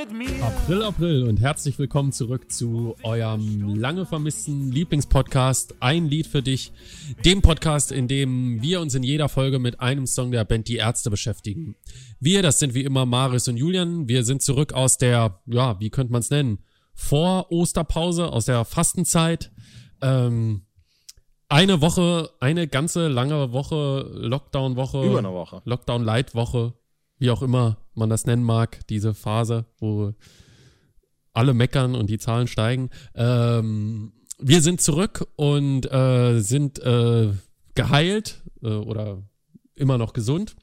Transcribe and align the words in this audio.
mit 0.00 0.12
mir. 0.12 0.44
April, 0.44 0.82
April 0.82 1.22
und 1.24 1.40
herzlich 1.40 1.78
willkommen 1.78 2.12
zurück 2.12 2.50
zu 2.50 2.96
eurem 3.02 3.74
lange 3.74 4.06
vermissten 4.06 4.72
Lieblingspodcast 4.72 5.74
Ein 5.80 6.06
Lied 6.06 6.26
für 6.26 6.42
dich. 6.42 6.72
Dem 7.26 7.42
Podcast, 7.42 7.92
in 7.92 8.08
dem 8.08 8.62
wir 8.62 8.80
uns 8.80 8.94
in 8.94 9.02
jeder 9.02 9.28
Folge 9.28 9.58
mit 9.58 9.80
einem 9.80 10.06
Song 10.06 10.30
der 10.30 10.46
Band 10.46 10.68
Die 10.68 10.76
Ärzte 10.76 11.10
beschäftigen. 11.10 11.74
Wir, 12.18 12.42
das 12.42 12.58
sind 12.60 12.72
wie 12.72 12.84
immer 12.84 13.04
Marius 13.04 13.48
und 13.48 13.58
Julian. 13.58 14.08
Wir 14.08 14.24
sind 14.24 14.40
zurück 14.40 14.72
aus 14.72 14.96
der, 14.96 15.38
ja, 15.44 15.78
wie 15.80 15.90
könnte 15.90 16.12
man 16.12 16.20
es 16.20 16.30
nennen? 16.30 16.60
Vor 16.94 17.52
Osterpause, 17.52 18.32
aus 18.32 18.46
der 18.46 18.64
Fastenzeit. 18.64 19.52
Ähm, 20.00 20.62
eine 21.50 21.82
Woche, 21.82 22.30
eine 22.40 22.68
ganze 22.68 23.08
lange 23.08 23.52
Woche, 23.52 24.10
Lockdown-Woche. 24.14 25.04
Über 25.04 25.18
eine 25.18 25.32
Woche. 25.32 25.60
Lockdown-Light-Woche, 25.64 26.72
wie 27.20 27.30
auch 27.30 27.42
immer 27.42 27.76
man 27.94 28.10
das 28.10 28.26
nennen 28.26 28.42
mag, 28.42 28.80
diese 28.88 29.14
Phase, 29.14 29.66
wo 29.78 30.14
alle 31.32 31.54
meckern 31.54 31.94
und 31.94 32.10
die 32.10 32.18
Zahlen 32.18 32.48
steigen. 32.48 32.90
Ähm, 33.14 34.12
wir 34.38 34.62
sind 34.62 34.80
zurück 34.80 35.28
und 35.36 35.90
äh, 35.92 36.40
sind 36.40 36.80
äh, 36.80 37.28
geheilt 37.74 38.42
äh, 38.62 38.68
oder 38.68 39.22
immer 39.76 39.98
noch 39.98 40.12
gesund. 40.12 40.56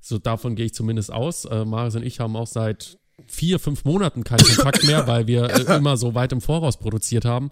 So 0.00 0.18
davon 0.18 0.56
gehe 0.56 0.66
ich 0.66 0.74
zumindest 0.74 1.12
aus. 1.12 1.44
Äh, 1.44 1.64
Marius 1.64 1.94
und 1.96 2.04
ich 2.04 2.18
haben 2.18 2.36
auch 2.36 2.46
seit 2.46 2.98
vier, 3.26 3.58
fünf 3.58 3.84
Monaten 3.84 4.24
keinen 4.24 4.44
Kontakt 4.44 4.84
mehr, 4.84 5.06
weil 5.06 5.26
wir 5.26 5.44
äh, 5.44 5.76
immer 5.76 5.96
so 5.98 6.14
weit 6.14 6.32
im 6.32 6.40
Voraus 6.40 6.78
produziert 6.78 7.26
haben. 7.26 7.50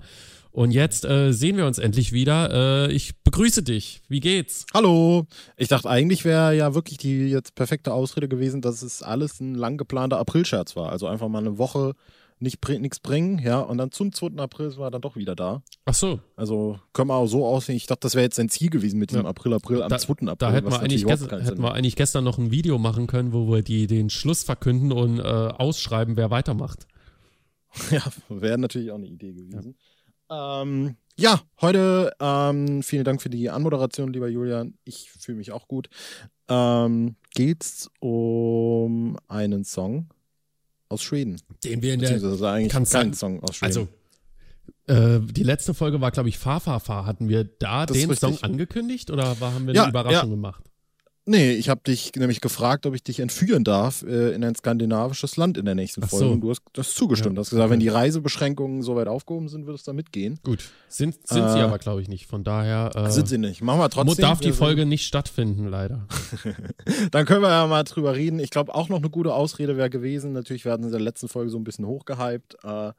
Und 0.53 0.73
jetzt 0.73 1.05
äh, 1.05 1.33
sehen 1.33 1.57
wir 1.57 1.67
uns 1.67 1.79
endlich 1.79 2.13
wieder. 2.13 2.89
Äh, 2.89 2.93
ich 2.93 3.17
begrüße 3.23 3.63
dich. 3.63 4.03
Wie 4.09 4.21
geht's? 4.21 4.67
Hallo. 4.75 5.27
Ich 5.57 5.69
dachte, 5.69 5.89
eigentlich 5.89 6.25
wäre 6.25 6.57
ja 6.57 6.75
wirklich 6.75 6.99
die 6.99 7.29
jetzt 7.29 7.55
perfekte 7.55 7.93
Ausrede 7.93 8.29
gewesen, 8.29 8.61
dass 8.61 8.83
es 8.83 9.03
alles 9.03 9.41
ein 9.41 9.55
lang 9.55 9.77
geplanter 9.79 10.19
Aprilscherz 10.19 10.75
war. 10.75 10.91
Also 10.91 11.07
einfach 11.07 11.29
mal 11.29 11.39
eine 11.39 11.57
Woche 11.59 11.95
nicht 12.43 12.67
nichts 12.81 13.01
bringen, 13.01 13.39
ja, 13.39 13.61
und 13.61 13.77
dann 13.77 13.93
zum 13.93 14.15
2. 14.15 14.39
April 14.43 14.75
war 14.79 14.87
er 14.87 14.91
dann 14.93 15.03
doch 15.03 15.15
wieder 15.15 15.37
da. 15.37 15.63
Ach 15.85 15.93
so. 15.93 16.21
Also 16.37 16.81
können 16.95 17.09
wir 17.11 17.15
auch 17.17 17.27
so 17.27 17.45
aussehen. 17.45 17.77
Ich 17.77 17.87
dachte, 17.87 18.01
das 18.01 18.15
wäre 18.15 18.25
jetzt 18.25 18.37
sein 18.37 18.49
Ziel 18.49 18.71
gewesen 18.71 18.99
mit 18.99 19.11
diesem 19.11 19.25
Ja. 19.25 19.29
April, 19.29 19.53
April 19.53 19.83
am 19.83 19.91
Da- 19.91 19.99
2. 19.99 20.13
April. 20.23 20.37
Da 20.39 20.51
hätten, 20.51 20.71
wir 20.71 20.81
eigentlich, 20.81 21.05
hätten 21.05 21.63
wir 21.63 21.75
eigentlich 21.75 21.97
gestern 21.97 22.25
noch 22.25 22.39
ein 22.39 22.51
Video 22.51 22.79
machen 22.79 23.07
können, 23.07 23.35
wo 23.35 23.47
wir 23.53 23.61
die, 23.63 23.87
den 23.87 24.09
Schluss 24.09 24.43
verkünden 24.43 24.91
und 24.91 25.19
äh, 25.19 25.23
ausschreiben, 25.23 26.17
wer 26.17 26.31
weitermacht. 26.31 26.87
Ja, 27.91 28.03
wäre 28.31 28.57
natürlich 28.59 28.91
auch 28.91 28.97
eine 28.97 29.07
Idee 29.07 29.33
gewesen. 29.33 29.53
Ja, 29.53 29.61
ähm, 30.31 30.97
ja 31.17 31.41
heute 31.61 32.13
ähm, 32.21 32.83
vielen 32.83 33.05
Dank 33.05 33.21
für 33.21 33.31
die 33.31 33.51
Anmoderation, 33.51 34.13
lieber 34.13 34.29
Julian. 34.29 34.75
Ich 34.85 35.11
fühle 35.11 35.39
mich 35.39 35.53
auch 35.53 35.69
gut. 35.69 35.89
Ähm, 36.49 37.17
geht's 37.35 37.91
um 38.01 39.17
einen 39.29 39.65
Song 39.65 40.09
aus 40.89 41.03
Schweden? 41.03 41.41
Den 41.65 41.83
wir 41.83 41.95
in 41.95 42.01
der. 42.01 42.11
Beziehungsweise 42.11 42.49
eigentlich 42.51 42.73
kann's 42.73 42.91
keinen. 42.91 43.15
Song 43.15 43.43
aus 43.43 43.57
Schweden. 43.57 43.89
Also, 44.87 45.19
äh, 45.21 45.21
die 45.21 45.43
letzte 45.45 45.75
Folge 45.75 46.01
war, 46.01 46.11
glaube 46.11 46.29
ich, 46.29 46.39
Fa 46.39 46.59
Fa 46.61 46.79
Fa. 46.79 47.07
Hatten 47.07 47.29
wir 47.29 47.45
da 47.45 47.87
Das 47.87 47.97
den. 47.97 48.15
Song 48.17 48.39
angekündigt 48.43 49.11
oder 49.11 49.41
war, 49.41 49.55
haben 49.55 49.67
wir 49.67 49.75
Ja, 49.75 49.83
eine 49.83 49.91
Überraschung 49.91 50.31
ja. 50.31 50.35
gemacht? 50.35 50.70
Nee, 51.27 51.53
ich 51.53 51.69
habe 51.69 51.83
dich 51.87 52.13
nämlich 52.17 52.41
gefragt, 52.41 52.87
ob 52.87 52.95
ich 52.95 53.03
dich 53.03 53.21
entführen 53.21 53.63
darf 53.63 54.03
äh, 54.03 54.33
in 54.33 54.43
ein 54.43 54.55
skandinavisches 54.55 55.37
Land 55.37 55.59
in 55.59 55.65
der 55.67 55.75
nächsten 55.75 56.03
Folge. 56.03 56.25
so. 56.27 56.33
Und 56.33 56.41
du 56.41 56.51
hast 56.51 56.63
das 56.73 56.95
zugestimmt. 56.95 57.33
Ja, 57.33 57.35
Du 57.37 57.41
hast 57.43 57.51
gesagt, 57.51 57.71
wenn 57.71 57.79
die 57.79 57.89
Reisebeschränkungen 57.89 58.83
soweit 58.83 59.07
aufgehoben 59.07 59.49
sind, 59.49 59.67
würdest 59.67 59.87
du 59.87 59.91
da 59.91 59.95
mitgehen. 59.95 60.41
Gut. 60.43 60.65
Sind, 60.89 61.15
sind 61.29 61.49
sie 61.51 61.59
Äh, 61.59 61.63
aber, 61.63 61.79
glaube 61.79 62.01
ich, 62.03 62.09
nicht. 62.09 62.27
Von 62.27 62.43
daher. 62.43 62.91
Äh, 62.97 63.11
Sind 63.11 63.29
sie 63.29 63.39
nicht. 63.39 63.63
Machen 63.63 63.79
wir 63.81 63.91
trotzdem. 63.91 64.23
darf 64.23 64.41
die 64.41 64.47
sind- 64.47 64.55
Folge 64.57 64.87
nicht 64.87 65.07
stattfinden, 65.07 65.67
leider. 65.69 66.09
Dann 67.13 67.27
können 67.27 67.43
wir 67.43 67.51
ja 67.51 67.67
mal 67.67 67.85
drüber 67.85 68.17
reden. 68.17 68.39
Ich 68.41 68.51
glaube, 68.51 68.75
auch 68.75 68.89
noch 68.89 68.99
eine 68.99 69.11
gute 69.11 69.35
Ausrede 69.35 69.77
wäre 69.77 69.91
gewesen. 69.91 70.33
Natürlich, 70.33 70.65
wir 70.65 70.73
hatten 70.73 70.85
in 70.85 70.91
der 70.91 71.01
letzten 71.01 71.29
Folge 71.29 71.51
so 71.51 71.59
ein 71.59 71.65
bisschen 71.65 71.87
hochgehypt. 71.87 72.57
Äh, 72.65 72.93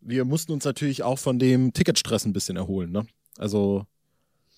wir 0.00 0.24
mussten 0.24 0.52
uns 0.52 0.64
natürlich 0.64 1.02
auch 1.02 1.18
von 1.18 1.38
dem 1.38 1.72
Ticketstress 1.72 2.24
ein 2.26 2.32
bisschen 2.32 2.56
erholen. 2.56 2.92
Ne? 2.92 3.06
Also, 3.38 3.84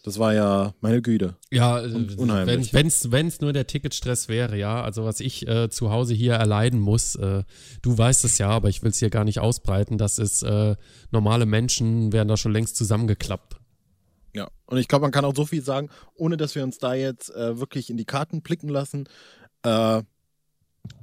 das 0.02 0.18
war 0.18 0.32
ja 0.32 0.74
meine 0.80 1.02
Güte. 1.02 1.36
Ja, 1.50 1.80
äh, 1.80 1.92
Un- 1.92 2.14
unheimlich. 2.16 2.72
wenn 2.72 2.86
es 3.26 3.40
nur 3.40 3.52
der 3.52 3.66
Ticketstress 3.66 4.28
wäre, 4.28 4.56
ja. 4.56 4.82
Also 4.82 5.04
was 5.04 5.20
ich 5.20 5.46
äh, 5.48 5.68
zu 5.70 5.90
Hause 5.90 6.14
hier 6.14 6.34
erleiden 6.34 6.80
muss, 6.80 7.14
äh, 7.16 7.42
du 7.82 7.98
weißt 7.98 8.24
es 8.24 8.38
ja, 8.38 8.48
aber 8.48 8.68
ich 8.68 8.82
will 8.82 8.90
es 8.90 8.98
hier 8.98 9.10
gar 9.10 9.24
nicht 9.24 9.40
ausbreiten, 9.40 9.98
das 9.98 10.18
ist, 10.18 10.42
äh, 10.42 10.76
normale 11.10 11.46
Menschen 11.46 12.12
werden 12.12 12.28
da 12.28 12.36
schon 12.36 12.52
längst 12.52 12.76
zusammengeklappt. 12.76 13.56
Ja. 14.34 14.48
Und 14.66 14.78
ich 14.78 14.88
glaube, 14.88 15.02
man 15.02 15.10
kann 15.12 15.24
auch 15.24 15.34
so 15.34 15.46
viel 15.46 15.62
sagen, 15.62 15.88
ohne 16.14 16.36
dass 16.36 16.54
wir 16.54 16.62
uns 16.62 16.78
da 16.78 16.94
jetzt 16.94 17.34
äh, 17.34 17.58
wirklich 17.58 17.90
in 17.90 17.96
die 17.96 18.04
Karten 18.04 18.42
blicken 18.42 18.68
lassen. 18.68 19.08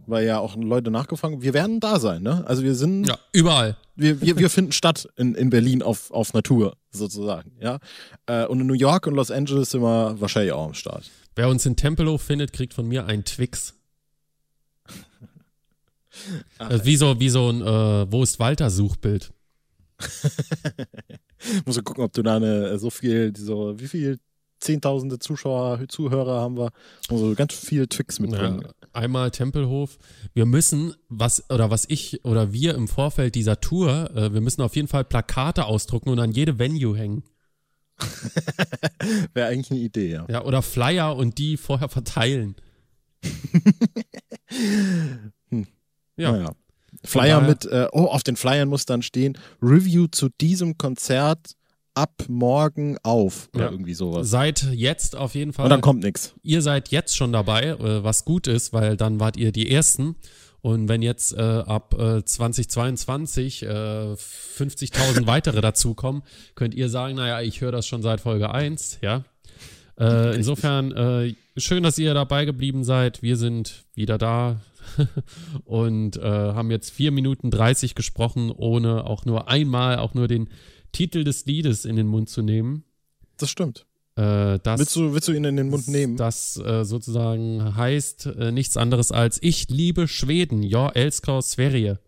Weil 0.08 0.26
ja 0.26 0.40
auch 0.40 0.56
Leute 0.56 0.92
nachgefragt 0.92 1.42
wir 1.42 1.54
werden 1.54 1.80
da 1.80 2.00
sein, 2.00 2.22
ne? 2.24 2.44
Also 2.48 2.64
wir 2.64 2.76
sind, 2.76 3.06
Ja, 3.08 3.18
überall. 3.32 3.76
wir, 3.96 4.22
wir, 4.22 4.38
wir 4.38 4.50
finden 4.50 4.72
statt 4.72 5.08
in, 5.16 5.36
in 5.36 5.50
Berlin 5.50 5.82
auf, 5.82 6.12
auf 6.12 6.34
Natur, 6.34 6.78
sozusagen, 6.92 7.52
ja. 7.60 7.80
Äh, 8.28 8.46
und 8.46 8.62
in 8.62 8.68
New 8.68 8.74
York 8.74 9.08
und 9.08 9.16
Los 9.16 9.32
Angeles 9.32 9.72
sind 9.72 9.82
wir 9.82 10.20
wahrscheinlich 10.20 10.52
auch 10.54 10.66
am 10.68 10.74
Start. 10.74 11.10
Wer 11.36 11.50
uns 11.50 11.66
in 11.66 11.76
Tempelhof 11.76 12.22
findet, 12.22 12.54
kriegt 12.54 12.74
von 12.74 12.88
mir 12.88 13.06
ein 13.06 13.26
Twix. 13.26 13.74
Äh, 16.60 16.80
wie 16.84 16.96
so, 16.96 17.20
wie 17.20 17.30
so 17.30 17.50
ein 17.50 17.62
äh, 17.62 18.12
Wo 18.12 18.24
ist 18.24 18.40
Walter 18.40 18.70
Suchbild. 18.70 19.34
Muss 21.66 21.84
gucken, 21.84 22.04
ob 22.04 22.14
du 22.14 22.24
da 22.24 22.38
eine 22.38 22.70
äh, 22.70 22.78
so 22.80 22.90
viel, 22.90 23.36
so, 23.36 23.78
wie 23.80 23.88
viel 23.88 24.20
Zehntausende 24.66 25.20
Zuschauer, 25.20 25.88
Zuhörer 25.88 26.42
haben 26.42 26.58
wir, 26.58 26.72
muss 27.10 27.20
so 27.20 27.36
ganz 27.36 27.54
viel 27.54 27.86
Twix 27.86 28.20
mitbringen. 28.20 28.64
Ja, 28.64 28.70
einmal 28.94 29.30
Tempelhof. 29.30 30.00
Wir 30.34 30.48
müssen, 30.48 30.96
was, 31.08 31.48
oder 31.52 31.70
was 31.70 31.86
ich 31.88 32.26
oder 32.26 32.52
wir 32.52 32.74
im 32.74 32.88
Vorfeld 32.88 33.36
dieser 33.36 33.62
Tour, 33.62 34.10
äh, 34.16 34.34
wir 34.34 34.42
müssen 34.42 34.64
auf 34.64 34.76
jeden 34.76 34.88
Fall 34.88 35.04
Plakate 35.04 35.66
ausdrucken 35.66 36.10
und 36.10 36.20
an 36.20 36.32
jede 36.32 36.58
Venue 36.58 36.98
hängen. 36.98 37.24
Wäre 39.34 39.50
eigentlich 39.50 39.70
eine 39.70 39.80
Idee, 39.82 40.12
ja. 40.12 40.26
Ja, 40.30 40.44
oder 40.44 40.64
Flyer 40.64 41.16
und 41.16 41.38
die 41.38 41.58
vorher 41.58 41.90
verteilen. 41.90 42.56
Hm. 45.50 45.68
Ja, 46.16 46.32
Naja. 46.32 46.52
Flyer 47.04 47.42
mit, 47.42 47.66
äh, 47.66 47.88
oh, 47.92 48.06
auf 48.06 48.24
den 48.24 48.36
Flyern 48.36 48.70
muss 48.70 48.86
dann 48.86 49.02
stehen, 49.02 49.38
Review 49.62 50.08
zu 50.08 50.30
diesem 50.30 50.78
Konzert 50.78 51.56
ab 51.96 52.24
morgen 52.28 52.98
auf 53.04 53.50
oder 53.56 53.66
Ja. 53.66 53.72
irgendwie 53.72 53.94
sowas. 53.96 54.30
seid 54.30 54.68
jetzt 54.74 55.16
auf 55.16 55.34
jeden 55.34 55.54
Fall. 55.54 55.66
Und 55.66 55.70
dann 55.72 55.82
kommt 55.82 56.04
nichts. 56.04 56.34
ihr 56.44 56.62
seid 56.62 56.90
jetzt 56.90 57.16
schon 57.18 57.32
dabei, 57.34 57.64
äh, 57.70 58.04
was 58.04 58.26
gut 58.26 58.48
ist, 58.48 58.72
weil 58.74 58.96
dann 58.98 59.20
wart 59.20 59.38
ihr 59.38 59.52
die 59.52 59.72
Ersten. 59.72 60.16
Und 60.62 60.88
wenn 60.90 61.02
jetzt 61.04 61.34
äh, 61.34 61.42
ab 61.42 61.94
äh, 62.00 62.24
2022 62.26 63.64
äh, 63.64 63.68
50.000 63.68 65.28
weitere 65.28 65.62
dazukommen, 65.62 66.24
könnt 66.56 66.74
ihr 66.74 66.90
sagen, 66.90 67.16
naja, 67.16 67.42
ich 67.42 67.62
höre 67.62 67.72
das 67.72 67.86
schon 67.88 68.02
seit 68.02 68.20
Folge 68.20 68.52
1, 68.52 69.00
ja. 69.02 69.24
Äh, 70.00 70.36
insofern, 70.36 70.92
äh, 70.92 71.36
schön, 71.56 71.84
dass 71.84 71.98
ihr 71.98 72.14
dabei 72.14 72.46
geblieben 72.46 72.84
seid. 72.84 73.22
Wir 73.22 73.38
sind 73.38 73.86
wieder 73.94 74.18
da 74.18 74.60
und 75.66 76.18
äh, 76.18 76.22
haben 76.22 76.70
jetzt 76.72 76.92
4 76.92 77.12
Minuten 77.12 77.50
30 77.52 77.96
gesprochen, 77.96 78.52
ohne 78.52 79.06
auch 79.06 79.26
nur 79.26 79.48
einmal 79.48 79.98
auch 80.00 80.14
nur 80.14 80.28
den 80.28 80.50
Titel 80.96 81.24
des 81.26 81.46
Liedes 81.46 81.84
in 81.84 81.98
den 81.98 82.08
Mund 82.08 82.30
zu 82.30 82.42
nehmen. 82.42 82.84
Das 83.38 83.50
stimmt. 83.50 83.86
Äh, 84.16 84.60
das 84.64 84.80
Willst 84.80 84.96
du, 84.96 85.14
willst 85.14 85.28
du 85.28 85.34
ihn 85.34 85.44
in 85.44 85.58
den 85.58 85.70
Mund 85.70 85.90
nehmen? 85.90 86.16
das 86.16 86.56
äh, 86.56 86.86
sozusagen 86.86 87.76
heißt 87.76 88.28
äh, 88.28 88.52
nichts 88.54 88.78
anderes 88.78 89.12
als 89.12 89.38
Ich 89.42 89.68
liebe 89.70 90.08
Schweden, 90.08 90.64
ja, 90.64 90.88
Elskar 90.90 91.42
Sverige. 91.42 92.00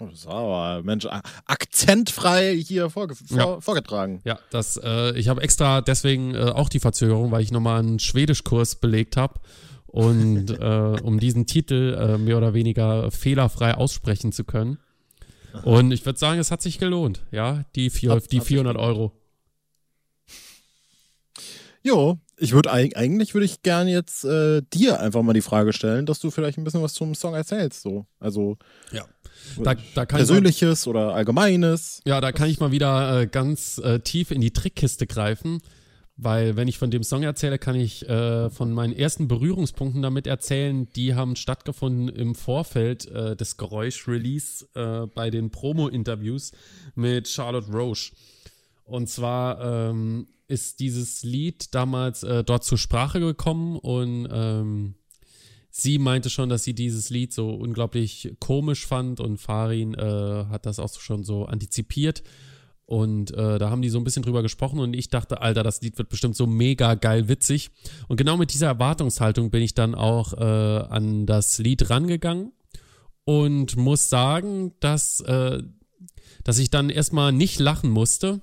Oh, 0.00 0.06
das 0.10 0.26
aber, 0.26 0.82
Mensch, 0.82 1.06
akzentfrei 1.46 2.56
hier 2.56 2.90
vorge 2.90 3.14
vor, 3.14 3.36
Ja. 3.38 3.60
vorgetragen. 3.60 4.20
Ja, 4.24 4.40
das, 4.50 4.76
äh, 4.82 5.16
ich 5.16 5.28
habe 5.28 5.40
extra 5.42 5.80
deswegen 5.80 6.34
äh, 6.34 6.50
auch 6.50 6.68
die 6.68 6.80
Verzögerung, 6.80 7.30
weil 7.30 7.42
ich 7.42 7.52
nochmal 7.52 7.78
einen 7.78 8.00
Schwedischkurs 8.00 8.74
belegt 8.80 9.16
habe 9.16 9.38
und 9.86 10.50
äh, 10.60 10.96
um 11.00 11.20
diesen 11.20 11.46
Titel 11.46 12.18
mehr 12.18 12.38
oder 12.38 12.54
weniger 12.54 13.12
fehlerfrei 13.12 13.74
aussprechen 13.74 14.32
zu 14.32 14.42
können. 14.42 14.78
Und 15.62 15.92
ich 15.92 16.04
würde 16.04 16.18
sagen, 16.18 16.40
es 16.40 16.50
hat 16.50 16.60
sich 16.62 16.78
gelohnt, 16.78 17.22
ja, 17.30 17.64
die, 17.76 17.88
vier, 17.90 18.10
Hat- 18.10 18.32
die 18.32 18.38
hat 18.38 18.44
sich 18.44 18.48
400 18.48 18.74
gelohnt. 18.76 18.96
Euro. 18.98 19.12
Jo, 21.82 22.18
ich 22.38 22.52
würde 22.52 22.72
eigentlich 22.72 23.34
würde 23.34 23.44
ich 23.44 23.62
gerne 23.62 23.90
jetzt 23.92 24.24
äh, 24.24 24.62
dir 24.72 25.00
einfach 25.00 25.22
mal 25.22 25.34
die 25.34 25.42
Frage 25.42 25.72
stellen, 25.72 26.06
dass 26.06 26.18
du 26.18 26.30
vielleicht 26.30 26.56
ein 26.58 26.64
bisschen 26.64 26.82
was 26.82 26.94
zum 26.94 27.14
Song 27.14 27.34
erzählst, 27.34 27.82
so. 27.82 28.06
Also 28.18 28.56
Ja. 28.90 29.04
Da, 29.58 29.74
da 29.94 30.06
kann 30.06 30.20
ich 30.20 30.26
mal- 30.28 30.34
Persönliches 30.36 30.86
oder 30.86 31.14
Allgemeines. 31.14 32.00
Ja, 32.06 32.20
da 32.22 32.32
kann 32.32 32.48
ich 32.48 32.58
mal 32.60 32.72
wieder 32.72 33.20
äh, 33.20 33.26
ganz 33.26 33.78
äh, 33.78 34.00
tief 34.00 34.30
in 34.30 34.40
die 34.40 34.52
Trickkiste 34.52 35.06
greifen, 35.06 35.60
weil 36.16 36.54
wenn 36.56 36.68
ich 36.68 36.78
von 36.78 36.90
dem 36.90 37.02
Song 37.02 37.24
erzähle, 37.24 37.58
kann 37.58 37.74
ich 37.74 38.08
äh, 38.08 38.48
von 38.50 38.72
meinen 38.72 38.92
ersten 38.92 39.26
Berührungspunkten 39.26 40.00
damit 40.00 40.26
erzählen. 40.26 40.88
Die 40.94 41.14
haben 41.14 41.34
stattgefunden 41.34 42.08
im 42.08 42.34
Vorfeld 42.36 43.06
äh, 43.08 43.34
des 43.34 43.56
Geräusch-Release 43.56 44.68
äh, 44.74 45.06
bei 45.06 45.30
den 45.30 45.50
Promo-Interviews 45.50 46.52
mit 46.94 47.28
Charlotte 47.28 47.72
Roche. 47.72 48.12
Und 48.84 49.08
zwar 49.08 49.90
ähm, 49.90 50.28
ist 50.46 50.78
dieses 50.78 51.24
Lied 51.24 51.74
damals 51.74 52.22
äh, 52.22 52.44
dort 52.44 52.64
zur 52.64 52.78
Sprache 52.78 53.18
gekommen 53.18 53.76
und 53.76 54.28
ähm, 54.30 54.94
sie 55.70 55.98
meinte 55.98 56.30
schon, 56.30 56.48
dass 56.48 56.62
sie 56.64 56.74
dieses 56.74 57.10
Lied 57.10 57.32
so 57.32 57.50
unglaublich 57.50 58.36
komisch 58.38 58.86
fand 58.86 59.20
und 59.20 59.38
Farin 59.38 59.94
äh, 59.94 60.44
hat 60.48 60.66
das 60.66 60.78
auch 60.78 60.92
schon 61.00 61.24
so 61.24 61.46
antizipiert. 61.46 62.22
Und 62.86 63.32
äh, 63.32 63.58
da 63.58 63.70
haben 63.70 63.80
die 63.80 63.88
so 63.88 63.98
ein 63.98 64.04
bisschen 64.04 64.22
drüber 64.22 64.42
gesprochen 64.42 64.78
und 64.78 64.94
ich 64.94 65.08
dachte, 65.08 65.40
Alter, 65.40 65.62
das 65.62 65.80
Lied 65.80 65.96
wird 65.96 66.10
bestimmt 66.10 66.36
so 66.36 66.46
mega 66.46 66.94
geil 66.94 67.28
witzig. 67.28 67.70
Und 68.08 68.18
genau 68.18 68.36
mit 68.36 68.52
dieser 68.52 68.66
Erwartungshaltung 68.66 69.50
bin 69.50 69.62
ich 69.62 69.74
dann 69.74 69.94
auch 69.94 70.34
äh, 70.34 70.44
an 70.44 71.24
das 71.24 71.58
Lied 71.58 71.88
rangegangen 71.88 72.52
und 73.24 73.76
muss 73.76 74.10
sagen, 74.10 74.72
dass, 74.80 75.20
äh, 75.20 75.62
dass 76.44 76.58
ich 76.58 76.70
dann 76.70 76.90
erstmal 76.90 77.32
nicht 77.32 77.58
lachen 77.58 77.88
musste, 77.88 78.42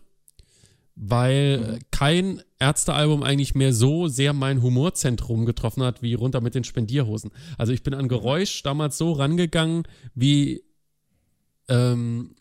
weil 0.95 1.59
mhm. 1.59 1.79
kein 1.91 2.41
Ärztealbum 2.59 3.21
eigentlich 3.21 3.53
mehr 3.53 3.73
so 3.73 4.07
sehr 4.07 4.33
mein 4.33 4.63
Humorzentrum 4.63 5.45
getroffen 5.45 5.83
hat 5.83 6.01
wie 6.01 6.15
runter 6.15 6.41
mit 6.41 6.55
den 6.55 6.63
Spendierhosen. 6.63 7.31
Also 7.59 7.73
ich 7.73 7.83
bin 7.83 7.93
an 7.93 8.07
Geräusch 8.07 8.63
damals 8.63 8.97
so 8.97 9.11
rangegangen 9.11 9.83
wie 10.15 10.63
ähm, 11.69 12.35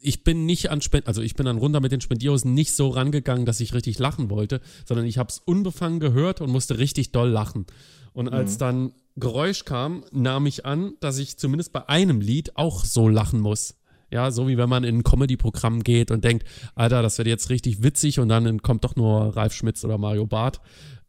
ich 0.00 0.24
bin 0.24 0.46
nicht 0.46 0.70
an 0.70 0.80
Spend 0.80 1.06
also 1.06 1.22
ich 1.22 1.34
bin 1.34 1.46
an 1.46 1.58
runter 1.58 1.80
mit 1.80 1.92
den 1.92 2.00
Spendierhosen 2.00 2.54
nicht 2.54 2.74
so 2.74 2.88
rangegangen, 2.88 3.46
dass 3.46 3.60
ich 3.60 3.74
richtig 3.74 3.98
lachen 3.98 4.30
wollte, 4.30 4.60
sondern 4.86 5.06
ich 5.06 5.18
habe 5.18 5.28
es 5.28 5.38
unbefangen 5.38 6.00
gehört 6.00 6.40
und 6.40 6.50
musste 6.50 6.78
richtig 6.78 7.12
doll 7.12 7.28
lachen. 7.28 7.66
Und 8.12 8.28
als 8.28 8.54
mhm. 8.54 8.58
dann 8.58 8.92
Geräusch 9.16 9.64
kam, 9.64 10.04
nahm 10.12 10.46
ich 10.46 10.66
an, 10.66 10.94
dass 11.00 11.18
ich 11.18 11.38
zumindest 11.38 11.72
bei 11.72 11.88
einem 11.88 12.20
Lied 12.20 12.56
auch 12.56 12.84
so 12.84 13.08
lachen 13.08 13.40
muss. 13.40 13.76
Ja, 14.10 14.32
so 14.32 14.48
wie 14.48 14.58
wenn 14.58 14.68
man 14.68 14.82
in 14.82 14.98
ein 14.98 15.04
Comedy-Programm 15.04 15.84
geht 15.84 16.10
und 16.10 16.24
denkt, 16.24 16.44
Alter, 16.74 17.00
das 17.02 17.18
wird 17.18 17.28
jetzt 17.28 17.50
richtig 17.50 17.82
witzig 17.82 18.18
und 18.18 18.28
dann 18.28 18.60
kommt 18.60 18.82
doch 18.84 18.96
nur 18.96 19.36
Ralf 19.36 19.52
Schmitz 19.52 19.84
oder 19.84 19.98
Mario 19.98 20.26
Barth. 20.26 20.60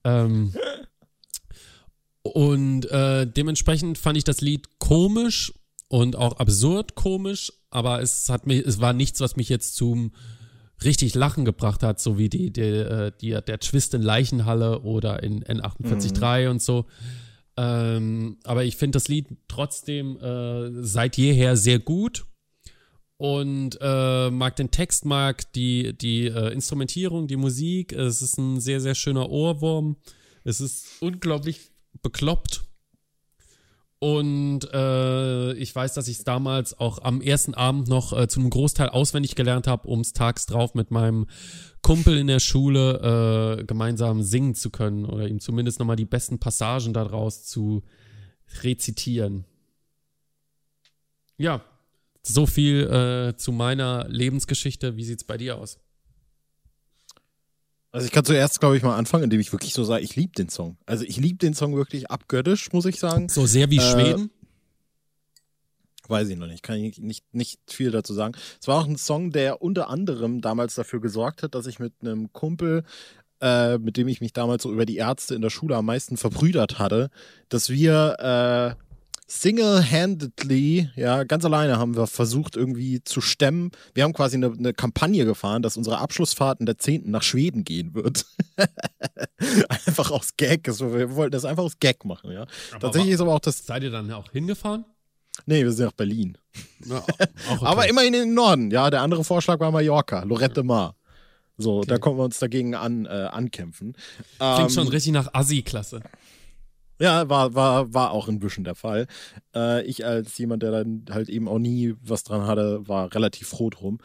Ähm, 0.04 0.54
und 2.22 2.86
äh, 2.92 3.26
dementsprechend 3.26 3.98
fand 3.98 4.18
ich 4.18 4.24
das 4.24 4.42
Lied 4.42 4.68
komisch 4.78 5.54
und 5.92 6.16
auch 6.16 6.38
absurd 6.38 6.96
komisch, 6.96 7.52
aber 7.70 8.02
es 8.02 8.30
hat 8.30 8.48
mich, 8.48 8.66
es 8.66 8.80
war 8.80 8.94
nichts, 8.94 9.20
was 9.20 9.36
mich 9.36 9.50
jetzt 9.50 9.76
zum 9.76 10.14
richtig 10.86 11.16
Lachen 11.16 11.44
gebracht 11.44 11.84
hat, 11.84 12.00
so 12.00 12.18
wie 12.18 12.30
die, 12.30 12.54
die, 12.54 12.62
äh, 12.62 13.12
die 13.20 13.32
der 13.32 13.60
Twist 13.60 13.94
in 13.94 14.02
Leichenhalle 14.02 14.84
oder 14.84 15.22
in 15.22 15.44
N48.3 15.44 16.46
mhm. 16.46 16.52
und 16.52 16.62
so. 16.62 16.86
Ähm, 17.58 18.38
aber 18.46 18.64
ich 18.64 18.78
finde 18.78 18.96
das 18.96 19.10
Lied 19.10 19.28
trotzdem 19.50 20.18
äh, 20.22 20.82
seit 20.82 21.18
jeher 21.18 21.58
sehr 21.58 21.80
gut 21.80 22.26
und 23.18 23.78
äh, 23.82 24.30
mag 24.30 24.56
den 24.56 24.72
Text, 24.72 25.04
mag 25.04 25.52
die, 25.52 25.92
die 25.98 26.28
äh, 26.28 26.54
Instrumentierung, 26.54 27.28
die 27.28 27.36
Musik. 27.36 27.92
Es 27.92 28.22
ist 28.22 28.38
ein 28.38 28.62
sehr, 28.62 28.80
sehr 28.80 28.96
schöner 28.96 29.30
Ohrwurm. 29.30 29.98
Es 30.46 30.62
ist 30.62 30.86
unglaublich 31.02 31.72
bekloppt 32.02 32.64
und 34.04 34.62
äh, 34.74 35.54
ich 35.54 35.76
weiß, 35.76 35.94
dass 35.94 36.08
ich 36.08 36.18
es 36.18 36.24
damals 36.24 36.80
auch 36.80 37.04
am 37.04 37.22
ersten 37.22 37.54
Abend 37.54 37.88
noch 37.88 38.18
äh, 38.18 38.28
zu 38.28 38.40
einem 38.40 38.50
Großteil 38.50 38.90
auswendig 38.90 39.36
gelernt 39.36 39.68
habe, 39.68 39.88
um 39.88 40.00
es 40.00 40.12
tags 40.12 40.48
drauf 40.48 40.74
mit 40.74 40.90
meinem 40.90 41.28
Kumpel 41.84 42.18
in 42.18 42.26
der 42.26 42.40
Schule 42.40 43.60
äh, 43.60 43.64
gemeinsam 43.64 44.24
singen 44.24 44.56
zu 44.56 44.72
können 44.72 45.06
oder 45.06 45.28
ihm 45.28 45.40
zumindest 45.40 45.78
nochmal 45.78 45.98
die 45.98 46.06
besten 46.06 46.40
Passagen 46.40 46.94
daraus 46.94 47.44
zu 47.44 47.84
rezitieren. 48.64 49.46
Ja, 51.38 51.64
so 52.24 52.48
viel 52.48 52.88
äh, 52.88 53.38
zu 53.38 53.52
meiner 53.52 54.08
Lebensgeschichte. 54.10 54.98
Wie 54.98 55.06
sieht's 55.06 55.26
bei 55.26 55.38
dir 55.38 55.60
aus? 55.60 55.80
Also 57.92 58.06
ich 58.06 58.12
kann 58.12 58.24
zuerst, 58.24 58.60
glaube 58.60 58.78
ich, 58.78 58.84
mal 58.84 58.96
anfangen, 58.96 59.26
indem 59.26 59.42
ich 59.42 59.52
wirklich 59.52 59.74
so 59.74 59.84
sage, 59.84 60.04
ich 60.04 60.16
liebe 60.16 60.32
den 60.34 60.48
Song. 60.48 60.78
Also 60.86 61.04
ich 61.04 61.18
liebe 61.18 61.38
den 61.38 61.54
Song 61.54 61.76
wirklich 61.76 62.10
abgöttisch, 62.10 62.72
muss 62.72 62.86
ich 62.86 63.00
sagen. 63.00 63.28
So 63.28 63.46
sehr 63.46 63.70
wie 63.70 63.78
äh, 63.78 63.82
Schweden? 63.82 64.32
Weiß 66.08 66.30
ich 66.30 66.38
noch 66.38 66.48
nicht, 66.48 66.64
kann 66.64 66.78
ich 66.78 67.00
nicht, 67.00 67.34
nicht 67.34 67.60
viel 67.68 67.92
dazu 67.92 68.14
sagen. 68.14 68.34
Es 68.60 68.68
war 68.68 68.82
auch 68.82 68.88
ein 68.88 68.98
Song, 68.98 69.32
der 69.32 69.62
unter 69.62 69.90
anderem 69.90 70.42
damals 70.42 70.76
dafür 70.76 71.02
gesorgt 71.02 71.44
hat, 71.44 71.54
dass 71.54 71.68
ich 71.68 71.80
mit 71.80 71.94
einem 72.02 72.32
Kumpel, 72.34 72.84
äh, 73.42 73.78
mit 73.78 73.98
dem 73.98 74.08
ich 74.08 74.22
mich 74.22 74.34
damals 74.34 74.64
so 74.64 74.72
über 74.72 74.86
die 74.86 74.98
Ärzte 74.98 75.36
in 75.36 75.42
der 75.42 75.50
Schule 75.50 75.76
am 75.76 75.86
meisten 75.86 76.18
verbrüdert 76.18 76.80
hatte, 76.80 77.10
dass 77.50 77.70
wir 77.70 78.78
äh, 78.78 78.91
single-handedly, 79.32 80.90
ja, 80.96 81.24
ganz 81.24 81.46
alleine 81.46 81.78
haben 81.80 81.96
wir 81.96 82.06
versucht 82.08 82.58
irgendwie 82.58 83.02
zu 83.04 83.22
stemmen. 83.22 83.72
Wir 83.94 84.04
haben 84.04 84.14
quasi 84.14 84.36
eine, 84.36 84.52
eine 84.52 84.74
Kampagne 84.74 85.24
gefahren, 85.24 85.62
dass 85.62 85.78
unsere 85.78 86.00
Abschlussfahrt 86.00 86.60
in 86.60 86.66
der 86.66 86.78
10. 86.78 87.10
nach 87.10 87.24
Schweden 87.24 87.64
gehen 87.64 87.94
wird. 87.94 88.26
einfach 89.70 90.12
aus 90.12 90.36
Gag. 90.36 90.68
Wir 90.68 91.16
wollten 91.16 91.32
das 91.32 91.46
einfach 91.46 91.64
aus 91.64 91.80
Gag 91.80 92.04
machen, 92.04 92.32
ja. 92.32 92.42
Aber 92.72 92.80
Tatsächlich 92.80 93.14
ist 93.14 93.22
aber 93.22 93.34
auch 93.34 93.40
das. 93.40 93.66
Seid 93.66 93.84
ihr 93.84 93.92
dann 93.92 94.12
auch 94.12 94.32
hingefahren? 94.32 94.86
Nee, 95.46 95.64
wir 95.64 95.72
sind 95.72 95.86
nach 95.86 95.94
Berlin. 95.94 96.38
Ja, 96.86 96.98
okay. 97.52 97.66
aber 97.66 97.88
immerhin 97.88 98.14
in 98.14 98.20
den 98.22 98.34
Norden, 98.34 98.70
ja. 98.70 98.90
Der 98.90 99.02
andere 99.02 99.24
Vorschlag 99.24 99.60
war 99.62 99.72
Mallorca, 99.72 100.24
Lorette 100.24 100.64
Mar. 100.64 100.96
So, 101.58 101.78
okay. 101.78 101.88
da 101.88 101.98
konnten 102.00 102.20
wir 102.20 102.26
uns 102.26 102.40
dagegen 102.40 102.76
an, 102.76 103.06
äh, 103.06 103.10
ankämpfen. 103.10 103.94
Klingt 104.38 104.60
ähm, 104.60 104.70
schon 104.70 104.88
richtig 104.90 105.14
nach 105.14 105.34
Assi-Klasse. 105.34 106.02
Ja, 107.02 107.28
war, 107.30 107.56
war, 107.56 107.94
war 107.96 108.12
auch 108.12 108.28
ein 108.28 108.38
bisschen 108.38 108.64
der 108.64 108.76
Fall. 108.76 109.08
Äh, 109.56 109.84
ich 109.88 110.06
als 110.06 110.38
jemand, 110.38 110.62
der 110.62 110.70
dann 110.70 111.06
halt 111.10 111.30
eben 111.30 111.48
auch 111.48 111.58
nie 111.58 111.96
was 112.04 112.24
dran 112.24 112.46
hatte, 112.46 112.88
war 112.88 113.12
relativ 113.16 113.48
froh 113.48 113.72
drum. 113.72 113.98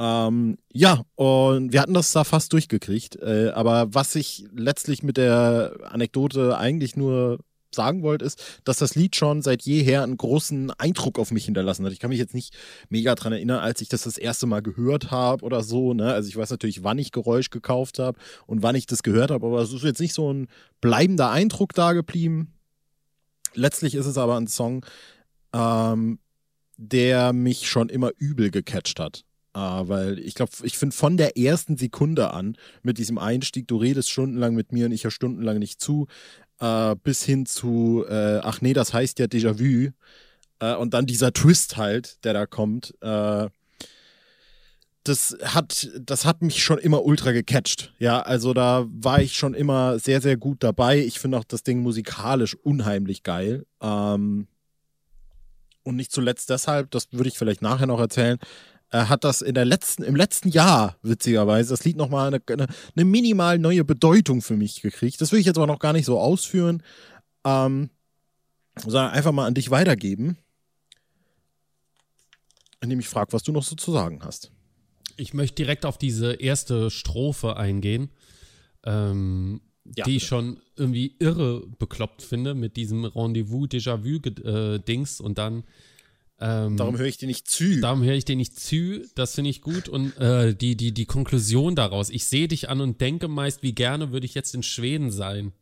Ähm, 0.00 0.58
ja, 0.72 1.02
und 1.14 1.72
wir 1.72 1.80
hatten 1.80 1.94
das 1.94 2.10
da 2.10 2.24
fast 2.24 2.52
durchgekriegt. 2.52 3.14
Äh, 3.22 3.50
aber 3.54 3.94
was 3.94 4.16
ich 4.16 4.46
letztlich 4.52 5.04
mit 5.04 5.18
der 5.18 5.74
Anekdote 5.84 6.58
eigentlich 6.58 6.96
nur 6.96 7.38
sagen 7.74 8.02
wollt, 8.02 8.22
ist, 8.22 8.60
dass 8.64 8.78
das 8.78 8.94
Lied 8.94 9.16
schon 9.16 9.42
seit 9.42 9.62
jeher 9.62 10.02
einen 10.02 10.16
großen 10.16 10.70
Eindruck 10.72 11.18
auf 11.18 11.30
mich 11.30 11.44
hinterlassen 11.44 11.84
hat. 11.84 11.92
Ich 11.92 12.00
kann 12.00 12.10
mich 12.10 12.18
jetzt 12.18 12.34
nicht 12.34 12.54
mega 12.88 13.14
dran 13.14 13.32
erinnern, 13.32 13.60
als 13.60 13.80
ich 13.80 13.88
das 13.88 14.02
das 14.02 14.18
erste 14.18 14.46
Mal 14.46 14.62
gehört 14.62 15.10
habe 15.10 15.44
oder 15.44 15.62
so. 15.62 15.94
Ne? 15.94 16.12
Also 16.12 16.28
ich 16.28 16.36
weiß 16.36 16.50
natürlich, 16.50 16.84
wann 16.84 16.98
ich 16.98 17.12
Geräusch 17.12 17.50
gekauft 17.50 17.98
habe 17.98 18.18
und 18.46 18.62
wann 18.62 18.74
ich 18.74 18.86
das 18.86 19.02
gehört 19.02 19.30
habe, 19.30 19.46
aber 19.46 19.60
es 19.60 19.72
ist 19.72 19.84
jetzt 19.84 20.00
nicht 20.00 20.14
so 20.14 20.32
ein 20.32 20.48
bleibender 20.80 21.30
Eindruck 21.30 21.74
da 21.74 21.92
geblieben. 21.92 22.52
Letztlich 23.54 23.94
ist 23.94 24.06
es 24.06 24.18
aber 24.18 24.36
ein 24.36 24.46
Song, 24.46 24.84
ähm, 25.52 26.18
der 26.76 27.32
mich 27.32 27.68
schon 27.68 27.88
immer 27.88 28.10
übel 28.18 28.50
gecatcht 28.50 28.98
hat. 28.98 29.24
Uh, 29.54 29.86
weil 29.86 30.18
ich 30.18 30.34
glaube, 30.34 30.52
ich 30.62 30.78
finde 30.78 30.96
von 30.96 31.18
der 31.18 31.36
ersten 31.36 31.76
Sekunde 31.76 32.32
an 32.32 32.56
mit 32.82 32.96
diesem 32.96 33.18
Einstieg, 33.18 33.68
du 33.68 33.76
redest 33.76 34.10
stundenlang 34.10 34.54
mit 34.54 34.72
mir 34.72 34.86
und 34.86 34.92
ich 34.92 35.04
höre 35.04 35.10
stundenlang 35.10 35.58
nicht 35.58 35.78
zu, 35.78 36.06
äh, 36.60 36.94
bis 37.02 37.24
hin 37.24 37.46
zu, 37.46 38.04
äh, 38.08 38.40
ach 38.42 38.60
nee, 38.60 38.72
das 38.72 38.92
heißt 38.92 39.18
ja 39.18 39.26
Déjà-vu. 39.26 39.92
Äh, 40.60 40.76
und 40.76 40.94
dann 40.94 41.06
dieser 41.06 41.32
Twist 41.32 41.76
halt, 41.76 42.24
der 42.24 42.32
da 42.32 42.46
kommt. 42.46 42.94
Äh, 43.00 43.48
das 45.04 45.36
hat, 45.42 45.90
das 46.00 46.24
hat 46.24 46.42
mich 46.42 46.62
schon 46.62 46.78
immer 46.78 47.04
ultra 47.04 47.32
gecatcht. 47.32 47.92
Ja, 47.98 48.20
also 48.20 48.54
da 48.54 48.86
war 48.88 49.20
ich 49.20 49.36
schon 49.36 49.54
immer 49.54 49.98
sehr, 49.98 50.20
sehr 50.20 50.36
gut 50.36 50.62
dabei. 50.62 51.00
Ich 51.00 51.18
finde 51.18 51.38
auch 51.38 51.44
das 51.44 51.64
Ding 51.64 51.80
musikalisch 51.80 52.54
unheimlich 52.54 53.24
geil. 53.24 53.66
Ähm, 53.80 54.46
und 55.82 55.96
nicht 55.96 56.12
zuletzt 56.12 56.50
deshalb, 56.50 56.92
das 56.92 57.08
würde 57.12 57.28
ich 57.28 57.36
vielleicht 57.36 57.62
nachher 57.62 57.88
noch 57.88 57.98
erzählen, 57.98 58.38
äh, 58.92 59.06
hat 59.06 59.24
das 59.24 59.40
in 59.40 59.54
der 59.54 59.64
letzten, 59.64 60.02
im 60.02 60.14
letzten 60.14 60.50
Jahr, 60.50 60.96
witzigerweise, 61.02 61.70
das 61.70 61.84
Lied 61.84 61.96
nochmal 61.96 62.28
eine, 62.28 62.42
eine, 62.46 62.66
eine 62.94 63.04
minimal 63.04 63.58
neue 63.58 63.84
Bedeutung 63.84 64.42
für 64.42 64.56
mich 64.56 64.82
gekriegt. 64.82 65.20
Das 65.20 65.32
will 65.32 65.40
ich 65.40 65.46
jetzt 65.46 65.56
aber 65.56 65.66
noch 65.66 65.78
gar 65.78 65.94
nicht 65.94 66.04
so 66.04 66.20
ausführen, 66.20 66.82
ähm, 67.44 67.90
sondern 68.76 69.10
einfach 69.10 69.32
mal 69.32 69.46
an 69.46 69.54
dich 69.54 69.70
weitergeben, 69.70 70.36
indem 72.80 73.00
ich 73.00 73.08
frage, 73.08 73.32
was 73.32 73.42
du 73.42 73.52
noch 73.52 73.62
so 73.62 73.76
zu 73.76 73.92
sagen 73.92 74.20
hast. 74.22 74.52
Ich 75.16 75.34
möchte 75.34 75.56
direkt 75.56 75.86
auf 75.86 75.98
diese 75.98 76.34
erste 76.34 76.90
Strophe 76.90 77.56
eingehen, 77.56 78.10
ähm, 78.84 79.62
ja, 79.84 80.04
die 80.04 80.16
ich 80.16 80.26
schon 80.26 80.60
irgendwie 80.76 81.16
irre 81.18 81.66
bekloppt 81.78 82.22
finde 82.22 82.54
mit 82.54 82.76
diesem 82.76 83.04
Rendezvous, 83.04 83.68
Déjà-vu-Dings 83.68 85.20
äh, 85.20 85.22
und 85.22 85.38
dann 85.38 85.64
ähm, 86.42 86.76
darum 86.76 86.98
höre 86.98 87.06
ich 87.06 87.18
dir 87.18 87.26
nicht 87.26 87.48
zu. 87.48 87.80
Darum 87.80 88.02
höre 88.02 88.14
ich 88.14 88.24
dir 88.24 88.36
nicht 88.36 88.58
zu. 88.58 89.04
Das 89.14 89.34
finde 89.34 89.50
ich 89.50 89.60
gut. 89.60 89.88
Und 89.88 90.16
äh, 90.18 90.54
die, 90.54 90.76
die, 90.76 90.92
die 90.92 91.06
Konklusion 91.06 91.76
daraus. 91.76 92.10
Ich 92.10 92.26
sehe 92.26 92.48
dich 92.48 92.68
an 92.68 92.80
und 92.80 93.00
denke 93.00 93.28
meist, 93.28 93.62
wie 93.62 93.74
gerne 93.74 94.10
würde 94.10 94.26
ich 94.26 94.34
jetzt 94.34 94.54
in 94.54 94.64
Schweden 94.64 95.12
sein. 95.12 95.52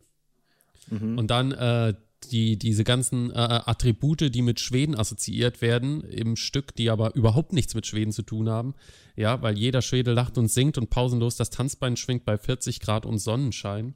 Mhm. 0.88 1.18
Und 1.18 1.30
dann 1.30 1.52
äh, 1.52 1.94
die, 2.30 2.58
diese 2.58 2.84
ganzen 2.84 3.30
äh, 3.30 3.34
Attribute, 3.34 4.34
die 4.34 4.42
mit 4.42 4.58
Schweden 4.58 4.94
assoziiert 4.94 5.60
werden, 5.60 6.02
im 6.02 6.36
Stück, 6.36 6.74
die 6.74 6.88
aber 6.88 7.14
überhaupt 7.14 7.52
nichts 7.52 7.74
mit 7.74 7.86
Schweden 7.86 8.12
zu 8.12 8.22
tun 8.22 8.48
haben. 8.48 8.74
Ja, 9.16 9.42
weil 9.42 9.58
jeder 9.58 9.82
Schwede 9.82 10.12
lacht 10.12 10.38
und 10.38 10.48
singt 10.48 10.78
und 10.78 10.88
pausenlos 10.88 11.36
das 11.36 11.50
Tanzbein 11.50 11.96
schwingt 11.96 12.24
bei 12.24 12.38
40 12.38 12.80
Grad 12.80 13.04
und 13.04 13.18
Sonnenschein. 13.18 13.94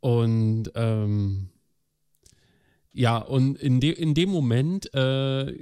Und 0.00 0.70
ähm, 0.74 1.50
ja, 2.98 3.18
und 3.18 3.58
in, 3.58 3.78
de, 3.78 3.92
in 3.92 4.12
dem 4.14 4.28
Moment 4.28 4.92
äh, 4.92 5.54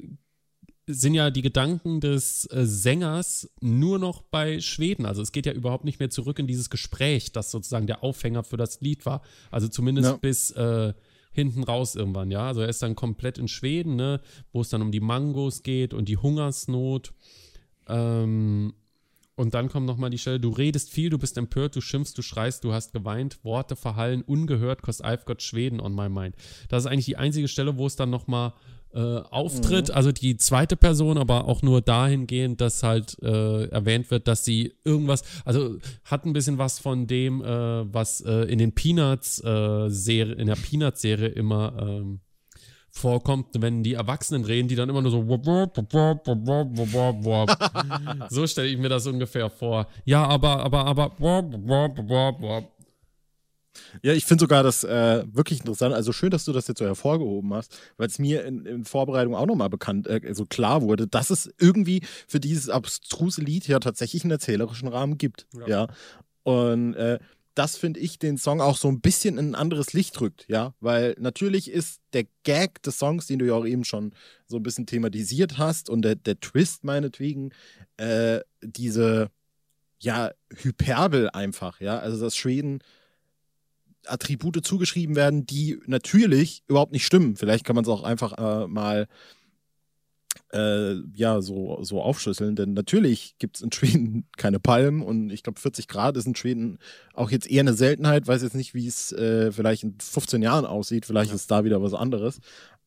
sind 0.86 1.12
ja 1.12 1.30
die 1.30 1.42
Gedanken 1.42 2.00
des 2.00 2.46
äh, 2.50 2.64
Sängers 2.64 3.50
nur 3.60 3.98
noch 3.98 4.22
bei 4.22 4.60
Schweden. 4.60 5.04
Also 5.04 5.20
es 5.20 5.32
geht 5.32 5.44
ja 5.44 5.52
überhaupt 5.52 5.84
nicht 5.84 6.00
mehr 6.00 6.08
zurück 6.08 6.38
in 6.38 6.46
dieses 6.46 6.70
Gespräch, 6.70 7.32
das 7.32 7.50
sozusagen 7.50 7.86
der 7.86 8.02
Aufhänger 8.02 8.42
für 8.42 8.56
das 8.56 8.80
Lied 8.80 9.04
war. 9.04 9.20
Also 9.50 9.68
zumindest 9.68 10.12
ja. 10.12 10.16
bis 10.16 10.50
äh, 10.52 10.94
hinten 11.30 11.62
raus 11.62 11.94
irgendwann, 11.94 12.30
ja. 12.30 12.46
Also 12.46 12.62
er 12.62 12.70
ist 12.70 12.82
dann 12.82 12.96
komplett 12.96 13.36
in 13.36 13.48
Schweden, 13.48 13.96
ne, 13.96 14.22
wo 14.52 14.62
es 14.62 14.70
dann 14.70 14.80
um 14.80 14.90
die 14.90 15.00
Mangos 15.00 15.62
geht 15.62 15.92
und 15.92 16.08
die 16.08 16.16
Hungersnot. 16.16 17.12
Ähm, 17.86 18.72
und 19.36 19.52
dann 19.52 19.68
kommt 19.68 19.86
nochmal 19.86 20.10
die 20.10 20.18
Stelle, 20.18 20.40
du 20.40 20.48
redest 20.48 20.90
viel, 20.90 21.10
du 21.10 21.18
bist 21.18 21.36
empört, 21.36 21.76
du 21.76 21.80
schimpfst, 21.80 22.14
du 22.16 22.22
schreist, 22.22 22.64
du 22.64 22.72
hast 22.72 22.92
geweint, 22.92 23.38
Worte 23.44 23.76
verhallen, 23.76 24.22
ungehört, 24.22 24.82
cause 24.82 25.04
I've 25.04 25.24
got 25.26 25.42
Schweden 25.42 25.78
on 25.78 25.94
my 25.94 26.08
mind. 26.08 26.34
Das 26.68 26.84
ist 26.84 26.90
eigentlich 26.90 27.04
die 27.04 27.18
einzige 27.18 27.46
Stelle, 27.46 27.76
wo 27.76 27.86
es 27.86 27.96
dann 27.96 28.08
nochmal 28.08 28.54
äh, 28.94 28.98
auftritt, 28.98 29.88
mhm. 29.88 29.94
also 29.94 30.10
die 30.10 30.38
zweite 30.38 30.74
Person, 30.74 31.18
aber 31.18 31.46
auch 31.48 31.60
nur 31.60 31.82
dahingehend, 31.82 32.62
dass 32.62 32.82
halt 32.82 33.18
äh, 33.22 33.66
erwähnt 33.66 34.10
wird, 34.10 34.26
dass 34.26 34.44
sie 34.44 34.72
irgendwas, 34.84 35.22
also 35.44 35.76
hat 36.04 36.24
ein 36.24 36.32
bisschen 36.32 36.56
was 36.56 36.78
von 36.78 37.06
dem, 37.06 37.42
äh, 37.42 37.92
was 37.92 38.22
äh, 38.22 38.44
in 38.44 38.58
den 38.58 38.72
Peanuts 38.72 39.42
äh, 39.44 39.50
in 39.50 40.46
der 40.46 40.56
Peanuts-Serie 40.56 41.28
immer 41.28 41.76
ähm, 41.78 42.20
vorkommt, 42.96 43.48
wenn 43.58 43.82
die 43.82 43.94
Erwachsenen 43.94 44.44
reden, 44.44 44.68
die 44.68 44.74
dann 44.74 44.88
immer 44.88 45.02
nur 45.02 45.10
so 45.10 45.26
so 48.30 48.46
stelle 48.46 48.68
ich 48.68 48.78
mir 48.78 48.88
das 48.88 49.06
ungefähr 49.06 49.50
vor. 49.50 49.86
Ja, 50.04 50.24
aber, 50.26 50.60
aber, 50.60 50.86
aber 50.86 51.12
ja, 54.02 54.12
ich 54.12 54.24
finde 54.24 54.42
sogar 54.42 54.62
das 54.62 54.84
äh, 54.84 55.24
wirklich 55.30 55.60
interessant. 55.60 55.94
Also 55.94 56.12
schön, 56.12 56.30
dass 56.30 56.44
du 56.44 56.52
das 56.52 56.68
jetzt 56.68 56.78
so 56.78 56.86
hervorgehoben 56.86 57.52
hast, 57.54 57.78
weil 57.96 58.06
es 58.08 58.18
mir 58.18 58.44
in, 58.44 58.64
in, 58.64 58.84
Vorbereitung 58.84 59.34
auch 59.34 59.46
nochmal 59.46 59.68
bekannt, 59.68 60.06
äh, 60.06 60.20
so 60.32 60.46
klar 60.46 60.82
wurde, 60.82 61.06
dass 61.06 61.30
es 61.30 61.52
irgendwie 61.58 62.02
für 62.26 62.40
dieses 62.40 62.68
abstruse 62.68 63.40
Lied 63.40 63.68
ja 63.68 63.78
tatsächlich 63.78 64.24
einen 64.24 64.30
erzählerischen 64.30 64.88
Rahmen 64.88 65.18
gibt. 65.18 65.46
Ja. 65.52 65.66
ja. 65.66 65.86
Und 66.44 66.94
äh, 66.94 67.18
das 67.56 67.76
finde 67.76 68.00
ich 68.00 68.18
den 68.18 68.36
Song 68.36 68.60
auch 68.60 68.76
so 68.76 68.88
ein 68.88 69.00
bisschen 69.00 69.38
in 69.38 69.50
ein 69.50 69.54
anderes 69.54 69.94
Licht 69.94 70.20
rückt, 70.20 70.44
ja, 70.46 70.74
weil 70.78 71.16
natürlich 71.18 71.70
ist 71.70 72.00
der 72.12 72.26
Gag 72.44 72.82
des 72.82 72.98
Songs, 72.98 73.26
den 73.26 73.38
du 73.38 73.46
ja 73.46 73.54
auch 73.54 73.66
eben 73.66 73.84
schon 73.84 74.12
so 74.46 74.56
ein 74.56 74.62
bisschen 74.62 74.86
thematisiert 74.86 75.56
hast 75.56 75.88
und 75.88 76.02
der, 76.02 76.16
der 76.16 76.38
Twist 76.38 76.84
meinetwegen, 76.84 77.52
äh, 77.96 78.40
diese, 78.62 79.30
ja, 79.98 80.32
Hyperbel 80.54 81.30
einfach, 81.30 81.80
ja, 81.80 81.98
also 81.98 82.22
dass 82.22 82.36
Schweden 82.36 82.80
Attribute 84.04 84.64
zugeschrieben 84.64 85.16
werden, 85.16 85.46
die 85.46 85.80
natürlich 85.86 86.62
überhaupt 86.68 86.92
nicht 86.92 87.06
stimmen. 87.06 87.36
Vielleicht 87.36 87.64
kann 87.64 87.74
man 87.74 87.84
es 87.84 87.90
auch 87.90 88.02
einfach 88.02 88.34
äh, 88.38 88.68
mal 88.68 89.08
äh, 90.56 91.02
ja, 91.14 91.40
so, 91.42 91.82
so 91.82 92.02
aufschlüsseln. 92.02 92.56
Denn 92.56 92.74
natürlich 92.74 93.36
gibt 93.38 93.56
es 93.56 93.62
in 93.62 93.72
Schweden 93.72 94.26
keine 94.36 94.58
Palmen 94.58 95.02
und 95.02 95.30
ich 95.30 95.42
glaube, 95.42 95.60
40 95.60 95.88
Grad 95.88 96.16
ist 96.16 96.26
in 96.26 96.34
Schweden 96.34 96.78
auch 97.14 97.30
jetzt 97.30 97.50
eher 97.50 97.60
eine 97.60 97.74
Seltenheit. 97.74 98.26
Weiß 98.26 98.42
jetzt 98.42 98.54
nicht, 98.54 98.74
wie 98.74 98.86
es 98.86 99.12
äh, 99.12 99.52
vielleicht 99.52 99.82
in 99.82 99.96
15 100.00 100.42
Jahren 100.42 100.64
aussieht. 100.64 101.06
Vielleicht 101.06 101.30
ja. 101.30 101.36
ist 101.36 101.50
da 101.50 101.64
wieder 101.64 101.82
was 101.82 101.94
anderes. 101.94 102.40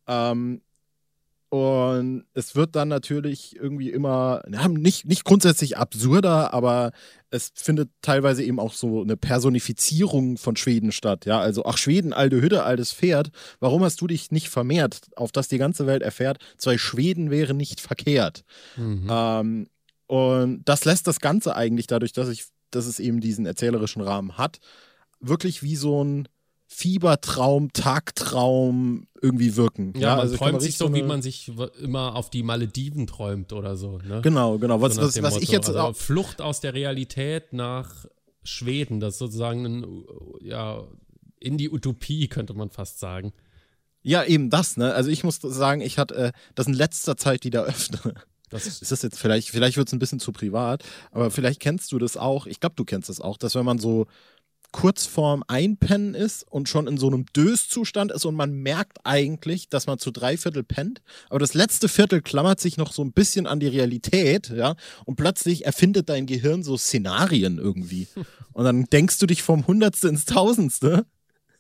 Ähm, 0.08 0.62
und 1.50 2.26
es 2.36 2.56
wird 2.56 2.76
dann 2.76 2.90
natürlich 2.90 3.56
irgendwie 3.56 3.90
immer, 3.90 4.44
ja, 4.52 4.68
nicht, 4.68 5.06
nicht 5.06 5.24
grundsätzlich 5.24 5.78
absurder, 5.78 6.54
aber 6.54 6.92
es 7.32 7.52
findet 7.56 7.90
teilweise 8.04 8.44
eben 8.44 8.60
auch 8.60 8.74
so 8.74 9.02
eine 9.02 9.18
Personifizierung 9.18 10.38
von 10.38 10.56
Schweden 10.56 10.92
statt. 10.92 11.26
Ja, 11.26 11.40
also, 11.40 11.66
ach, 11.66 11.80
Schweden, 11.80 12.14
alte 12.14 12.40
Hütte, 12.40 12.64
altes 12.64 12.94
Pferd. 12.94 13.32
Warum 13.60 13.84
hast 13.84 14.00
du 14.00 14.06
dich 14.06 14.30
nicht 14.30 14.50
vermehrt, 14.50 15.10
auf 15.16 15.32
das 15.32 15.48
die 15.48 15.58
ganze 15.58 15.88
Welt 15.88 16.04
erfährt? 16.04 16.38
Zwei 16.58 16.78
Schweden 16.78 17.32
wären 17.32 17.58
nicht 17.58 17.82
verkehrt. 17.82 18.44
Mhm. 18.78 19.08
Ähm, 19.10 19.68
und 20.06 20.64
das 20.66 20.86
lässt 20.86 21.08
das 21.08 21.20
Ganze 21.20 21.56
eigentlich 21.56 21.88
dadurch, 21.88 22.14
dass 22.14 22.30
ich, 22.30 22.46
dass 22.70 22.86
es 22.86 23.00
eben 23.00 23.22
diesen 23.22 23.48
erzählerischen 23.48 24.04
Rahmen 24.04 24.38
hat, 24.38 24.60
wirklich 25.20 25.64
wie 25.64 25.76
so 25.76 26.04
ein 26.04 26.28
Fiebertraum, 26.72 27.74
Tagtraum 27.74 29.08
irgendwie 29.22 29.56
wirken. 29.56 29.94
Ja, 29.96 30.02
ja 30.02 30.10
man 30.12 30.20
also 30.20 30.38
träumt 30.38 30.62
sich 30.62 30.78
so, 30.78 30.94
wie 30.94 31.02
man 31.02 31.24
sich 31.24 31.52
immer 31.82 32.16
auf 32.16 32.30
die 32.30 32.44
Malediven 32.44 33.08
träumt 33.08 33.54
oder 33.54 33.76
so. 33.76 33.98
Ne? 33.98 34.22
Genau, 34.22 34.60
genau. 34.60 34.80
Was, 34.80 34.96
so 34.96 35.02
was, 35.02 35.22
was 35.22 35.38
ich 35.38 35.50
jetzt 35.50 35.68
also 35.68 35.80
auch 35.80 35.96
Flucht 35.96 36.42
aus 36.42 36.62
der 36.62 36.76
Realität 36.76 37.54
nach 37.54 38.06
Schweden, 38.44 39.00
das 39.00 39.16
ist 39.16 39.20
sozusagen 39.20 39.66
ein, 39.66 40.06
ja, 40.42 40.84
in 41.40 41.58
die 41.58 41.72
Utopie, 41.72 42.28
könnte 42.28 42.54
man 42.54 42.70
fast 42.70 43.00
sagen. 43.00 43.34
Ja, 44.04 44.24
eben 44.24 44.52
das, 44.52 44.78
ne? 44.78 44.94
Also 44.94 45.10
ich 45.10 45.24
muss 45.24 45.40
sagen, 45.42 45.82
ich 45.82 45.98
hatte 45.98 46.16
äh, 46.16 46.32
das 46.54 46.68
in 46.68 46.74
letzter 46.74 47.18
Zeit 47.18 47.46
wieder 47.46 47.64
öfter. 47.66 48.14
Das 48.52 48.68
ist 48.68 48.92
das 48.92 49.02
jetzt 49.02 49.20
vielleicht, 49.20 49.50
vielleicht 49.50 49.78
wird 49.78 49.88
es 49.88 49.94
ein 49.94 50.00
bisschen 50.00 50.20
zu 50.20 50.32
privat, 50.32 50.84
aber 51.12 51.32
vielleicht 51.32 51.60
kennst 51.60 51.92
du 51.92 51.98
das 51.98 52.16
auch. 52.16 52.46
Ich 52.46 52.60
glaube, 52.60 52.76
du 52.76 52.86
kennst 52.86 53.10
das 53.10 53.20
auch, 53.20 53.38
dass 53.38 53.56
wenn 53.56 53.66
man 53.66 53.80
so 53.80 54.06
kurz 54.72 55.06
vorm 55.06 55.44
Einpennen 55.48 56.14
ist 56.14 56.44
und 56.44 56.70
schon 56.70 56.88
in 56.88 56.98
so 56.98 57.08
einem 57.08 57.26
Döszustand 57.36 58.12
ist 58.12 58.26
und 58.26 58.36
man 58.36 58.54
merkt 58.54 59.00
eigentlich, 59.04 59.70
dass 59.70 59.88
man 59.88 60.00
zu 60.00 60.12
drei 60.12 60.38
Viertel 60.38 60.64
pennt, 60.64 61.02
aber 61.30 61.40
das 61.40 61.54
letzte 61.54 61.90
Viertel 61.90 62.22
klammert 62.22 62.60
sich 62.60 62.78
noch 62.78 62.92
so 62.92 63.04
ein 63.04 63.12
bisschen 63.12 63.48
an 63.48 63.60
die 63.60 63.68
Realität, 63.68 64.50
ja, 64.50 64.76
und 65.06 65.16
plötzlich 65.16 65.66
erfindet 65.66 66.10
dein 66.10 66.26
Gehirn 66.26 66.64
so 66.64 66.78
Szenarien 66.78 67.58
irgendwie. 67.58 68.08
Und 68.52 68.66
dann 68.66 68.86
denkst 68.86 69.20
du 69.20 69.26
dich 69.26 69.42
vom 69.42 69.68
Hundertste 69.68 70.10
ins 70.10 70.26
Tausendste 70.26 71.06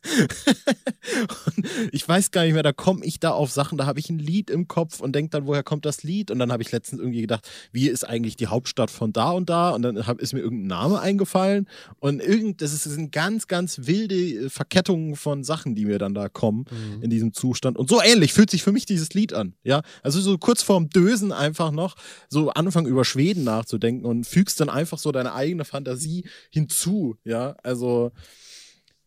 ich 1.91 2.08
weiß 2.08 2.32
gar 2.32 2.44
nicht 2.44 2.53
mehr, 2.53 2.63
da 2.63 2.72
komme 2.72 3.03
ich 3.03 3.20
da 3.20 3.32
auf 3.32 3.51
Sachen, 3.51 3.77
da 3.77 3.86
habe 3.86 4.00
ich 4.00 4.10
ein 4.10 4.20
Lied 4.20 4.50
im 4.50 4.68
Kopf 4.68 5.01
und 5.01 5.13
denke 5.13 5.32
dann, 5.32 5.46
woher 5.46 5.63
kommt 5.63 5.86
das 5.86 6.03
Lied? 6.03 6.32
Und 6.32 6.39
dann 6.39 6.51
habe 6.51 6.63
ich 6.63 6.72
letztens 6.72 7.01
irgendwie 7.01 7.22
gedacht, 7.22 7.48
wie 7.72 7.88
ist 7.88 8.08
eigentlich 8.08 8.38
die 8.38 8.48
Hauptstadt 8.48 8.91
von 8.91 9.12
da 9.12 9.32
und 9.32 9.50
da? 9.50 9.72
Und 9.72 9.82
dann 9.82 10.08
hab, 10.08 10.20
ist 10.22 10.34
mir 10.34 10.39
irgendein 10.39 10.68
Name 10.68 11.00
eingefallen. 11.00 11.68
Und 12.00 12.22
irgend, 12.22 12.62
das, 12.62 12.74
ist, 12.74 12.86
das 12.86 12.94
sind 12.94 13.12
ganz, 13.12 13.48
ganz 13.48 13.82
wilde 13.84 14.15
äh, 14.15 14.50
Verkettungen 14.50 15.15
von 15.15 15.44
Sachen, 15.44 15.75
die 15.75 15.86
mir 15.86 16.00
dann 16.00 16.13
da 16.13 16.29
kommen 16.29 16.65
mhm. 16.70 17.03
in 17.03 17.10
diesem 17.10 17.34
Zustand. 17.34 17.77
Und 17.77 17.89
so 17.89 18.01
ähnlich 18.01 18.34
fühlt 18.34 18.50
sich 18.50 18.63
für 18.63 18.72
mich 18.72 18.86
dieses 18.86 19.13
Lied 19.13 19.34
an. 19.34 19.56
Ja, 19.63 19.82
also 20.01 20.22
so 20.22 20.38
kurz 20.38 20.63
vorm 20.63 20.89
Dösen 20.89 21.32
einfach 21.32 21.72
noch 21.72 21.96
so 22.29 22.50
anfangen 22.51 22.88
über 22.88 23.03
Schweden 23.03 23.44
nachzudenken 23.44 24.06
und 24.06 24.25
fügst 24.25 24.60
dann 24.60 24.70
einfach 24.70 24.98
so 24.98 25.12
deine 25.12 25.34
eigene 25.34 25.65
Fantasie 25.65 26.25
hinzu. 26.50 27.18
Ja, 27.25 27.56
also 27.63 28.12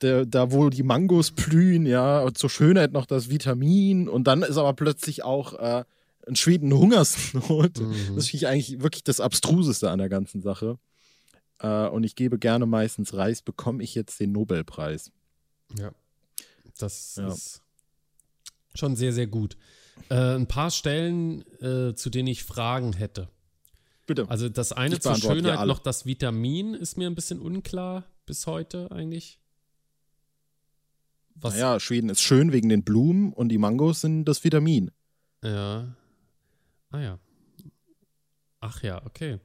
der, 0.03 0.27
da 0.27 0.53
wo 0.53 0.69
die 0.71 0.83
Mangos 0.83 1.31
blühen, 1.31 1.87
ja, 1.87 2.29
zur 2.35 2.51
Schönheit 2.51 2.93
noch 2.93 3.07
das 3.07 3.31
Vitamin 3.31 4.09
und 4.09 4.25
dann 4.25 4.43
ist 4.43 4.57
aber 4.57 4.73
plötzlich 4.75 5.25
auch 5.25 5.55
äh, 5.55 5.85
in 6.27 6.37
Schweden 6.37 6.73
Hungersnot. 6.73 7.81
Mhm. 7.81 8.17
Das 8.17 8.29
finde 8.29 8.37
ich 8.37 8.47
eigentlich 8.47 8.83
wirklich 8.83 9.05
das 9.05 9.21
Abstruseste 9.21 9.91
an 9.91 9.99
der 9.99 10.09
ganzen 10.09 10.41
Sache. 10.41 10.79
Äh, 11.61 11.89
und 11.89 12.05
ich 12.05 12.17
gebe 12.17 12.39
gerne 12.39 12.67
meistens 12.67 13.15
Reis, 13.15 13.43
bekomme 13.43 13.83
ich 13.83 13.95
jetzt 13.95 14.21
den 14.21 14.33
Nobelpreis. 14.33 15.11
Ja, 15.79 15.93
das 16.79 17.17
ja. 17.17 17.29
ist 17.29 17.63
schon 18.75 18.97
sehr, 18.97 19.13
sehr 19.13 19.27
gut. 19.27 19.57
Äh, 20.09 20.35
ein 20.35 20.47
paar 20.47 20.71
Stellen, 20.71 21.45
äh, 21.61 21.95
zu 21.95 22.11
denen 22.11 22.29
ich 22.29 22.45
Fragen 22.45 22.93
hätte. 22.93 23.29
Bitte. 24.07 24.27
Also 24.29 24.49
das 24.49 24.73
eine 24.73 24.99
zur 24.99 25.17
Schönheit 25.17 25.67
noch, 25.67 25.79
das 25.79 26.07
Vitamin 26.07 26.75
ist 26.75 26.97
mir 26.99 27.09
ein 27.09 27.15
bisschen 27.15 27.41
unklar 27.41 28.05
bis 28.27 28.47
heute 28.47 28.91
eigentlich. 28.91 29.39
Was? 31.35 31.55
Naja, 31.55 31.81
Schweden 31.81 32.09
ist 32.09 32.21
schön 32.21 32.53
wegen 32.53 32.69
den 32.69 32.85
Blumen 32.85 33.33
und 33.33 33.49
die 33.49 33.59
Mangos 33.59 34.01
sind 34.01 34.25
das 34.27 34.45
Vitamin. 34.45 34.91
Ja. 35.43 35.95
Ah 36.91 37.01
ja. 37.01 37.19
Ach 38.61 38.83
ja, 38.83 39.05
okay. 39.05 39.41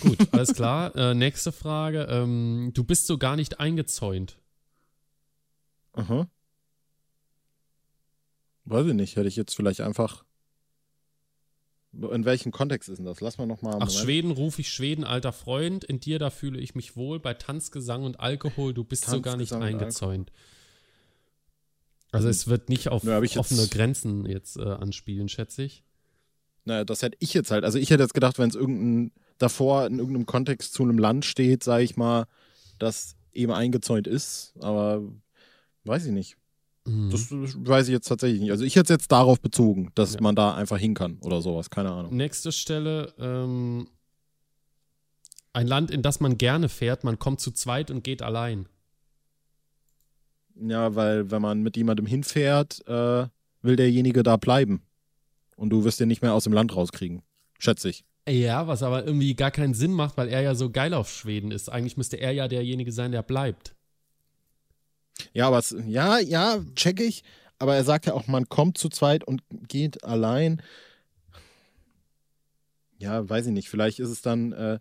Gut, 0.00 0.18
alles 0.32 0.54
klar. 0.54 0.94
Äh, 0.96 1.14
nächste 1.14 1.52
Frage. 1.52 2.06
Ähm, 2.08 2.70
du 2.72 2.84
bist 2.84 3.06
so 3.06 3.18
gar 3.18 3.36
nicht 3.36 3.60
eingezäunt. 3.60 4.38
Aha. 5.92 6.28
Weiß 8.64 8.86
ich 8.86 8.94
nicht. 8.94 9.16
Hätte 9.16 9.28
ich 9.28 9.36
jetzt 9.36 9.54
vielleicht 9.54 9.80
einfach. 9.80 10.24
In 11.92 12.24
welchem 12.24 12.52
Kontext 12.52 12.88
ist 12.88 12.96
denn 12.96 13.04
das? 13.04 13.20
Lass 13.20 13.36
mal 13.36 13.46
nochmal. 13.46 13.76
Ach, 13.80 13.90
Schweden 13.90 14.30
rufe 14.30 14.62
ich 14.62 14.72
Schweden, 14.72 15.04
alter 15.04 15.32
Freund. 15.32 15.84
In 15.84 16.00
dir, 16.00 16.18
da 16.18 16.30
fühle 16.30 16.58
ich 16.58 16.74
mich 16.74 16.96
wohl. 16.96 17.20
Bei 17.20 17.34
Tanzgesang 17.34 18.04
und 18.04 18.18
Alkohol, 18.18 18.72
du 18.72 18.82
bist 18.82 19.04
Tanz, 19.04 19.16
so 19.16 19.20
gar 19.20 19.36
nicht 19.36 19.52
eingezäunt. 19.52 20.32
Also 22.12 22.28
es 22.28 22.46
wird 22.46 22.68
nicht 22.68 22.88
auf 22.88 23.04
ja, 23.04 23.18
offene 23.18 23.66
Grenzen 23.68 24.26
jetzt 24.26 24.58
äh, 24.58 24.62
anspielen, 24.62 25.28
schätze 25.28 25.62
ich. 25.62 25.82
Naja, 26.64 26.84
das 26.84 27.02
hätte 27.02 27.16
ich 27.20 27.34
jetzt 27.34 27.50
halt. 27.50 27.64
Also 27.64 27.78
ich 27.78 27.90
hätte 27.90 28.02
jetzt 28.02 28.14
gedacht, 28.14 28.38
wenn 28.38 28.48
es 28.48 28.54
irgendein 28.54 29.12
davor 29.38 29.86
in 29.86 29.98
irgendeinem 29.98 30.26
Kontext 30.26 30.74
zu 30.74 30.82
einem 30.84 30.98
Land 30.98 31.24
steht, 31.24 31.64
sage 31.64 31.82
ich 31.84 31.96
mal, 31.96 32.26
das 32.78 33.16
eben 33.32 33.52
eingezäunt 33.52 34.06
ist, 34.06 34.54
aber 34.60 35.02
weiß 35.84 36.06
ich 36.06 36.12
nicht. 36.12 36.36
Mhm. 36.84 37.10
Das 37.10 37.30
weiß 37.30 37.88
ich 37.88 37.92
jetzt 37.92 38.08
tatsächlich 38.08 38.40
nicht. 38.40 38.50
Also 38.50 38.64
ich 38.64 38.76
hätte 38.76 38.92
es 38.92 39.00
jetzt 39.00 39.12
darauf 39.12 39.40
bezogen, 39.40 39.90
dass 39.94 40.14
ja. 40.14 40.20
man 40.20 40.36
da 40.36 40.54
einfach 40.54 40.78
hin 40.78 40.94
kann 40.94 41.18
oder 41.20 41.40
sowas, 41.40 41.70
keine 41.70 41.90
Ahnung. 41.90 42.14
Nächste 42.14 42.52
Stelle, 42.52 43.12
ähm, 43.18 43.88
ein 45.52 45.66
Land, 45.66 45.90
in 45.90 46.02
das 46.02 46.20
man 46.20 46.38
gerne 46.38 46.68
fährt, 46.68 47.04
man 47.04 47.18
kommt 47.18 47.40
zu 47.40 47.50
zweit 47.50 47.90
und 47.90 48.04
geht 48.04 48.22
allein. 48.22 48.66
Ja, 50.64 50.94
weil 50.94 51.30
wenn 51.30 51.42
man 51.42 51.62
mit 51.62 51.76
jemandem 51.76 52.06
hinfährt, 52.06 52.86
äh, 52.86 53.26
will 53.62 53.76
derjenige 53.76 54.22
da 54.22 54.36
bleiben. 54.36 54.82
Und 55.56 55.70
du 55.70 55.84
wirst 55.84 56.00
den 56.00 56.08
nicht 56.08 56.22
mehr 56.22 56.34
aus 56.34 56.44
dem 56.44 56.52
Land 56.52 56.74
rauskriegen. 56.74 57.22
Schätze 57.58 57.88
ich. 57.88 58.04
Ja, 58.28 58.68
was 58.68 58.82
aber 58.82 59.04
irgendwie 59.04 59.34
gar 59.34 59.50
keinen 59.50 59.74
Sinn 59.74 59.92
macht, 59.92 60.16
weil 60.16 60.28
er 60.28 60.42
ja 60.42 60.54
so 60.54 60.70
geil 60.70 60.94
auf 60.94 61.10
Schweden 61.10 61.50
ist. 61.50 61.68
Eigentlich 61.68 61.96
müsste 61.96 62.16
er 62.16 62.32
ja 62.32 62.46
derjenige 62.46 62.92
sein, 62.92 63.12
der 63.12 63.22
bleibt. 63.22 63.74
Ja, 65.32 65.48
aber 65.48 65.58
es, 65.58 65.74
ja, 65.86 66.18
ja, 66.18 66.64
check 66.76 67.00
ich. 67.00 67.24
aber 67.58 67.74
er 67.76 67.84
sagt 67.84 68.06
ja 68.06 68.14
auch, 68.14 68.26
man 68.26 68.48
kommt 68.48 68.78
zu 68.78 68.88
zweit 68.88 69.24
und 69.24 69.42
geht 69.68 70.04
allein. 70.04 70.62
Ja, 72.98 73.28
weiß 73.28 73.46
ich 73.46 73.52
nicht. 73.52 73.68
Vielleicht 73.68 73.98
ist 73.98 74.10
es 74.10 74.22
dann, 74.22 74.52
äh, 74.52 74.78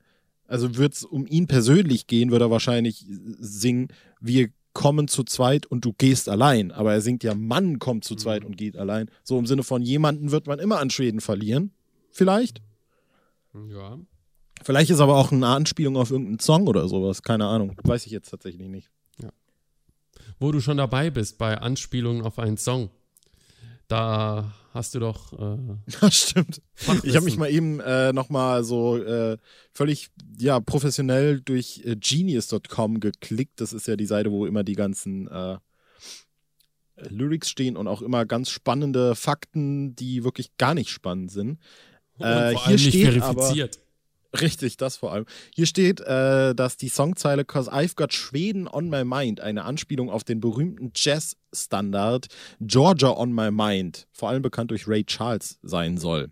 also 0.47 0.77
wird 0.77 0.93
es 0.93 1.03
um 1.03 1.25
ihn 1.25 1.47
persönlich 1.47 2.05
gehen, 2.07 2.31
würde 2.31 2.45
er 2.45 2.51
wahrscheinlich 2.51 3.05
singen, 3.07 3.87
wir 4.19 4.49
kommen 4.73 5.07
zu 5.07 5.23
zweit 5.23 5.65
und 5.65 5.85
du 5.85 5.93
gehst 5.93 6.29
allein. 6.29 6.71
Aber 6.71 6.93
er 6.93 7.01
singt 7.01 7.23
ja, 7.23 7.35
Mann 7.35 7.79
kommt 7.79 8.03
zu 8.03 8.15
zweit 8.15 8.41
mhm. 8.43 8.47
und 8.47 8.57
geht 8.57 8.77
allein. 8.77 9.09
So 9.23 9.37
im 9.37 9.45
Sinne 9.45 9.63
von 9.63 9.81
jemanden 9.81 10.31
wird 10.31 10.47
man 10.47 10.59
immer 10.59 10.79
an 10.79 10.89
Schweden 10.89 11.21
verlieren. 11.21 11.71
Vielleicht. 12.11 12.61
Ja. 13.69 13.99
Vielleicht 14.63 14.91
ist 14.91 14.99
aber 14.99 15.17
auch 15.17 15.31
eine 15.31 15.47
Anspielung 15.47 15.97
auf 15.97 16.11
irgendeinen 16.11 16.39
Song 16.39 16.67
oder 16.67 16.87
sowas. 16.87 17.23
Keine 17.23 17.47
Ahnung. 17.47 17.75
Weiß 17.83 18.05
ich 18.05 18.11
jetzt 18.11 18.29
tatsächlich 18.29 18.67
nicht. 18.67 18.89
Ja. 19.21 19.29
Wo 20.39 20.51
du 20.51 20.61
schon 20.61 20.77
dabei 20.77 21.09
bist 21.09 21.37
bei 21.37 21.57
Anspielungen 21.57 22.23
auf 22.23 22.37
einen 22.37 22.57
Song. 22.57 22.89
Da 23.87 24.53
hast 24.73 24.95
du 24.95 24.99
doch. 24.99 25.33
Äh, 25.33 25.57
ja, 26.01 26.11
stimmt. 26.11 26.61
Fachwissen. 26.73 27.09
Ich 27.09 27.15
habe 27.15 27.25
mich 27.25 27.37
mal 27.37 27.49
eben 27.51 27.79
äh, 27.79 28.13
nochmal 28.13 28.63
so 28.63 28.97
äh, 28.97 29.37
völlig 29.71 30.09
ja, 30.37 30.59
professionell 30.59 31.41
durch 31.41 31.81
äh, 31.85 31.95
genius.com 31.95 32.99
geklickt. 32.99 33.61
Das 33.61 33.73
ist 33.73 33.87
ja 33.87 33.95
die 33.95 34.05
Seite, 34.05 34.31
wo 34.31 34.45
immer 34.45 34.63
die 34.63 34.75
ganzen 34.75 35.27
äh, 35.27 35.57
Lyrics 37.09 37.49
stehen 37.49 37.77
und 37.77 37.87
auch 37.87 38.01
immer 38.01 38.25
ganz 38.25 38.49
spannende 38.49 39.15
Fakten, 39.15 39.95
die 39.95 40.23
wirklich 40.23 40.55
gar 40.57 40.73
nicht 40.73 40.89
spannend 40.89 41.31
sind. 41.31 41.59
Und 42.17 42.27
äh, 42.27 42.55
hier 42.55 42.77
steht 42.77 43.13
verifiziert. 43.13 43.77
Aber, 43.77 43.90
Richtig, 44.39 44.77
das 44.77 44.95
vor 44.97 45.11
allem. 45.11 45.25
Hier 45.53 45.65
steht, 45.65 45.99
äh, 45.99 46.55
dass 46.55 46.77
die 46.77 46.87
Songzeile 46.87 47.43
Cause 47.43 47.71
I've 47.71 47.95
Got 47.95 48.13
Schweden 48.13 48.67
on 48.67 48.89
My 48.89 49.03
Mind 49.03 49.41
eine 49.41 49.65
Anspielung 49.65 50.09
auf 50.09 50.23
den 50.23 50.39
berühmten 50.39 50.91
Jazz-Standard 50.95 52.27
Georgia 52.61 53.09
on 53.09 53.33
My 53.33 53.51
Mind, 53.51 54.07
vor 54.13 54.29
allem 54.29 54.41
bekannt 54.41 54.71
durch 54.71 54.87
Ray 54.87 55.03
Charles, 55.03 55.59
sein 55.63 55.97
soll. 55.97 56.31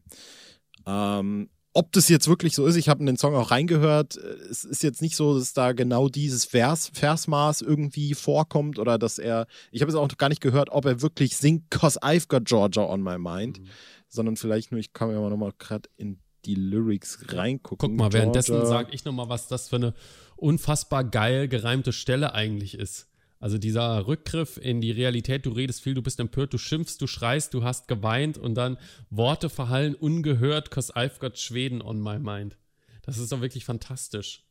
Ähm, 0.85 1.49
ob 1.73 1.91
das 1.91 2.09
jetzt 2.09 2.27
wirklich 2.27 2.55
so 2.55 2.65
ist, 2.65 2.77
ich 2.77 2.89
habe 2.89 3.01
in 3.01 3.05
den 3.05 3.17
Song 3.17 3.35
auch 3.35 3.51
reingehört. 3.51 4.15
Es 4.15 4.63
ist 4.63 4.81
jetzt 4.81 5.01
nicht 5.01 5.15
so, 5.15 5.37
dass 5.37 5.53
da 5.53 5.73
genau 5.73 6.09
dieses 6.09 6.45
Vers, 6.45 6.89
Versmaß 6.93 7.61
irgendwie 7.61 8.15
vorkommt 8.15 8.79
oder 8.79 8.97
dass 8.97 9.19
er, 9.19 9.45
ich 9.71 9.81
habe 9.81 9.91
es 9.91 9.95
auch 9.95 10.07
gar 10.17 10.29
nicht 10.29 10.41
gehört, 10.41 10.71
ob 10.71 10.85
er 10.85 11.01
wirklich 11.01 11.37
singt 11.37 11.69
Cause 11.69 11.99
I've 12.01 12.27
Got 12.27 12.45
Georgia 12.45 12.83
on 12.83 13.03
My 13.03 13.19
Mind, 13.19 13.59
mhm. 13.59 13.67
sondern 14.07 14.35
vielleicht 14.35 14.71
nur, 14.71 14.79
ich 14.79 14.93
kann 14.93 15.09
mir 15.09 15.19
mal 15.19 15.29
nochmal 15.29 15.51
gerade 15.59 15.89
in 15.97 16.19
die 16.45 16.55
Lyrics 16.55 17.19
reingucken. 17.27 17.89
Guck 17.89 17.97
mal, 17.97 18.13
währenddessen 18.13 18.65
sage 18.65 18.89
ich 18.93 19.05
nochmal, 19.05 19.29
was 19.29 19.47
das 19.47 19.69
für 19.69 19.77
eine 19.77 19.93
unfassbar 20.35 21.03
geil 21.03 21.47
gereimte 21.47 21.93
Stelle 21.93 22.33
eigentlich 22.33 22.75
ist. 22.75 23.07
Also 23.39 23.57
dieser 23.57 24.05
Rückgriff 24.05 24.57
in 24.57 24.81
die 24.81 24.91
Realität, 24.91 25.45
du 25.45 25.51
redest 25.51 25.81
viel, 25.81 25.93
du 25.93 26.01
bist 26.01 26.19
empört, 26.19 26.53
du 26.53 26.57
schimpfst, 26.57 26.97
du 26.99 27.07
schreist, 27.07 27.53
du 27.53 27.63
hast 27.63 27.87
geweint 27.87 28.37
und 28.37 28.55
dann 28.55 28.77
Worte 29.09 29.49
verhallen 29.49 29.95
ungehört, 29.95 30.71
cause 30.71 30.93
I've 30.93 31.19
got 31.19 31.37
Schweden 31.37 31.81
on 31.81 32.01
my 32.01 32.19
mind. 32.19 32.57
Das 33.01 33.17
ist 33.17 33.31
doch 33.31 33.39
wirklich 33.39 33.63
fantastisch. 33.63 34.43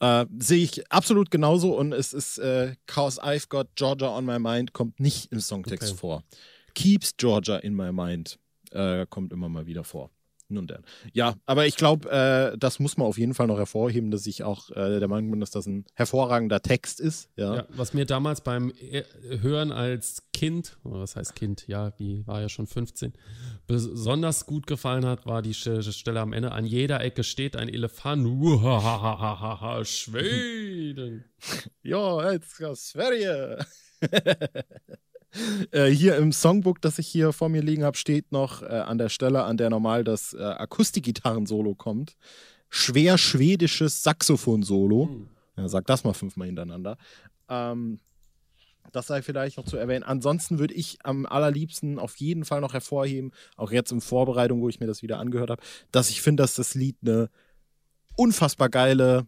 Äh, 0.00 0.26
Sehe 0.38 0.62
ich 0.62 0.92
absolut 0.92 1.30
genauso 1.30 1.76
und 1.76 1.92
es 1.92 2.12
ist 2.12 2.38
äh, 2.38 2.76
Cause 2.86 3.22
I've 3.22 3.48
got 3.48 3.68
Georgia 3.74 4.08
on 4.16 4.26
my 4.26 4.38
mind 4.38 4.72
kommt 4.72 5.00
nicht 5.00 5.32
im 5.32 5.40
Songtext 5.40 5.90
okay. 5.90 5.98
vor. 5.98 6.24
Keeps 6.74 7.16
Georgia 7.16 7.56
in 7.56 7.74
my 7.74 7.90
mind 7.90 8.38
äh, 8.74 9.06
kommt 9.08 9.32
immer 9.32 9.48
mal 9.48 9.66
wieder 9.66 9.84
vor. 9.84 10.10
Nun 10.50 10.66
denn. 10.66 10.82
Ja, 11.12 11.34
aber 11.44 11.66
ich 11.66 11.76
glaube, 11.76 12.10
äh, 12.10 12.56
das 12.56 12.78
muss 12.78 12.96
man 12.96 13.06
auf 13.06 13.18
jeden 13.18 13.34
Fall 13.34 13.46
noch 13.46 13.58
hervorheben, 13.58 14.10
dass 14.10 14.26
ich 14.26 14.44
auch 14.44 14.70
äh, 14.70 14.98
der 14.98 15.06
Meinung 15.06 15.30
bin, 15.30 15.40
dass 15.40 15.50
das 15.50 15.66
ein 15.66 15.84
hervorragender 15.92 16.62
Text 16.62 17.00
ist. 17.00 17.28
Ja. 17.36 17.56
ja 17.56 17.66
was 17.68 17.92
mir 17.92 18.06
damals 18.06 18.40
beim 18.40 18.72
äh, 18.80 19.02
Hören 19.42 19.72
als 19.72 20.22
Kind, 20.32 20.78
oder 20.84 21.00
was 21.00 21.16
heißt 21.16 21.34
Kind, 21.34 21.68
ja, 21.68 21.92
wie 21.98 22.26
war 22.26 22.40
ja 22.40 22.48
schon 22.48 22.66
15, 22.66 23.12
besonders 23.66 24.46
gut 24.46 24.66
gefallen 24.66 25.04
hat, 25.04 25.26
war 25.26 25.42
die 25.42 25.52
Stelle 25.52 26.20
am 26.20 26.32
Ende. 26.32 26.52
An 26.52 26.64
jeder 26.64 27.02
Ecke 27.02 27.24
steht 27.24 27.54
ein 27.54 27.68
Elefant. 27.68 28.24
Schweden. 29.84 31.26
ja, 31.82 32.32
jetzt 32.32 32.62
Sverige. 32.74 33.66
Äh, 35.70 35.86
hier 35.86 36.16
im 36.16 36.32
Songbook, 36.32 36.80
das 36.80 36.98
ich 36.98 37.06
hier 37.06 37.32
vor 37.32 37.48
mir 37.48 37.62
liegen 37.62 37.84
habe, 37.84 37.96
steht 37.96 38.32
noch 38.32 38.62
äh, 38.62 38.66
an 38.66 38.98
der 38.98 39.08
Stelle, 39.08 39.44
an 39.44 39.56
der 39.56 39.70
normal 39.70 40.04
das 40.04 40.32
äh, 40.32 40.42
Akustikgitarren-Solo 40.42 41.74
kommt, 41.74 42.16
schwer 42.70 43.18
schwedisches 43.18 44.02
Saxophon-Solo. 44.02 45.06
Mhm. 45.06 45.28
Ja, 45.56 45.68
sag 45.68 45.86
das 45.86 46.04
mal 46.04 46.14
fünfmal 46.14 46.46
hintereinander. 46.46 46.96
Ähm, 47.48 48.00
das 48.92 49.06
sei 49.06 49.22
vielleicht 49.22 49.58
noch 49.58 49.66
zu 49.66 49.76
erwähnen. 49.76 50.02
Ansonsten 50.02 50.58
würde 50.58 50.74
ich 50.74 50.98
am 51.02 51.26
allerliebsten 51.26 51.98
auf 51.98 52.16
jeden 52.16 52.44
Fall 52.44 52.60
noch 52.60 52.72
hervorheben, 52.72 53.32
auch 53.56 53.70
jetzt 53.70 53.92
in 53.92 54.00
Vorbereitung, 54.00 54.62
wo 54.62 54.68
ich 54.68 54.80
mir 54.80 54.86
das 54.86 55.02
wieder 55.02 55.18
angehört 55.18 55.50
habe, 55.50 55.62
dass 55.92 56.10
ich 56.10 56.22
finde, 56.22 56.42
dass 56.42 56.54
das 56.54 56.74
Lied 56.74 56.96
eine 57.02 57.28
unfassbar 58.16 58.68
geile, 58.68 59.26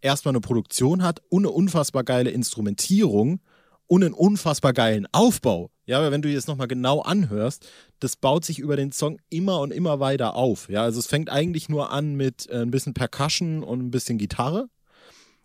erstmal 0.00 0.32
eine 0.32 0.40
Produktion 0.40 1.02
hat 1.02 1.22
und 1.28 1.44
eine 1.44 1.50
unfassbar 1.50 2.02
geile 2.02 2.30
Instrumentierung 2.30 3.40
und 3.86 4.04
einen 4.04 4.14
unfassbar 4.14 4.72
geilen 4.72 5.06
Aufbau. 5.12 5.70
Ja, 5.86 5.98
aber 5.98 6.10
wenn 6.10 6.22
du 6.22 6.28
dir 6.28 6.34
das 6.34 6.48
nochmal 6.48 6.66
genau 6.66 7.00
anhörst, 7.00 7.68
das 8.00 8.16
baut 8.16 8.44
sich 8.44 8.58
über 8.58 8.76
den 8.76 8.92
Song 8.92 9.18
immer 9.30 9.60
und 9.60 9.72
immer 9.72 10.00
weiter 10.00 10.34
auf. 10.34 10.68
Ja, 10.68 10.82
also 10.82 10.98
es 10.98 11.06
fängt 11.06 11.30
eigentlich 11.30 11.68
nur 11.68 11.92
an 11.92 12.16
mit 12.16 12.48
äh, 12.50 12.62
ein 12.62 12.70
bisschen 12.70 12.94
Percussion 12.94 13.62
und 13.62 13.80
ein 13.80 13.90
bisschen 13.90 14.18
Gitarre. 14.18 14.68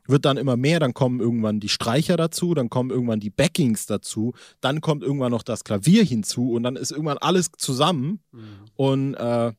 Wird 0.08 0.26
dann 0.26 0.38
immer 0.38 0.58
mehr, 0.58 0.80
dann 0.80 0.96
kommen 0.96 1.20
irgendwann 1.20 1.60
die 1.60 1.70
Streicher 1.70 2.18
dazu, 2.18 2.56
dann 2.56 2.72
kommen 2.72 2.90
irgendwann 2.90 3.20
die 3.20 3.30
Backings 3.30 3.86
dazu, 3.86 4.34
dann 4.60 4.82
kommt 4.82 5.04
irgendwann 5.04 5.32
noch 5.32 5.44
das 5.44 5.64
Klavier 5.64 6.04
hinzu 6.04 6.54
und 6.54 6.64
dann 6.64 6.76
ist 6.76 6.92
irgendwann 6.92 7.20
alles 7.20 7.52
zusammen 7.56 8.20
mhm. 8.32 8.66
und 8.76 9.14
äh, 9.14 9.54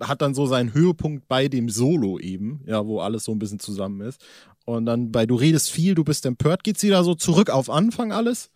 hat 0.00 0.22
dann 0.22 0.34
so 0.34 0.46
seinen 0.46 0.74
Höhepunkt 0.74 1.28
bei 1.28 1.48
dem 1.48 1.68
Solo 1.68 2.18
eben, 2.18 2.62
ja, 2.66 2.86
wo 2.86 3.00
alles 3.00 3.24
so 3.24 3.32
ein 3.32 3.38
bisschen 3.38 3.60
zusammen 3.60 4.00
ist. 4.02 4.20
Und 4.64 4.86
dann 4.86 5.10
bei 5.10 5.26
Du 5.26 5.34
redest 5.34 5.70
viel, 5.70 5.94
du 5.94 6.04
bist 6.04 6.26
empört, 6.26 6.64
geht 6.64 6.76
es 6.76 6.82
wieder 6.82 7.02
so 7.02 7.14
zurück 7.14 7.50
auf 7.50 7.70
Anfang 7.70 8.12
alles. 8.12 8.50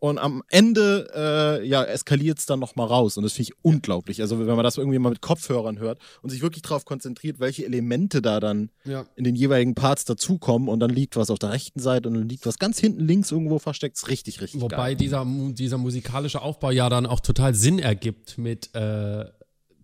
Und 0.00 0.18
am 0.18 0.44
Ende, 0.48 1.10
äh, 1.12 1.66
ja, 1.66 1.82
eskaliert 1.82 2.38
es 2.38 2.46
dann 2.46 2.60
nochmal 2.60 2.86
raus. 2.86 3.16
Und 3.16 3.24
das 3.24 3.32
finde 3.32 3.50
ich 3.50 3.64
unglaublich. 3.64 4.20
Also, 4.20 4.38
wenn 4.38 4.54
man 4.54 4.62
das 4.62 4.78
irgendwie 4.78 5.00
mal 5.00 5.10
mit 5.10 5.20
Kopfhörern 5.20 5.80
hört 5.80 5.98
und 6.22 6.30
sich 6.30 6.40
wirklich 6.40 6.62
darauf 6.62 6.84
konzentriert, 6.84 7.40
welche 7.40 7.64
Elemente 7.64 8.22
da 8.22 8.38
dann 8.38 8.70
ja. 8.84 9.06
in 9.16 9.24
den 9.24 9.34
jeweiligen 9.34 9.74
Parts 9.74 10.04
dazukommen. 10.04 10.68
Und 10.68 10.78
dann 10.78 10.90
liegt 10.90 11.16
was 11.16 11.30
auf 11.30 11.40
der 11.40 11.50
rechten 11.50 11.80
Seite 11.80 12.08
und 12.08 12.14
dann 12.14 12.28
liegt 12.28 12.46
was 12.46 12.60
ganz 12.60 12.78
hinten 12.78 13.00
links 13.00 13.32
irgendwo 13.32 13.58
versteckt. 13.58 13.96
Ist 13.96 14.08
richtig, 14.08 14.40
richtig 14.40 14.60
Wobei 14.60 14.76
geil. 14.76 14.96
dieser, 14.96 15.26
dieser 15.26 15.78
musikalische 15.78 16.42
Aufbau 16.42 16.70
ja 16.70 16.88
dann 16.88 17.04
auch 17.04 17.20
total 17.20 17.56
Sinn 17.56 17.80
ergibt 17.80 18.38
mit 18.38 18.72
äh, 18.76 19.24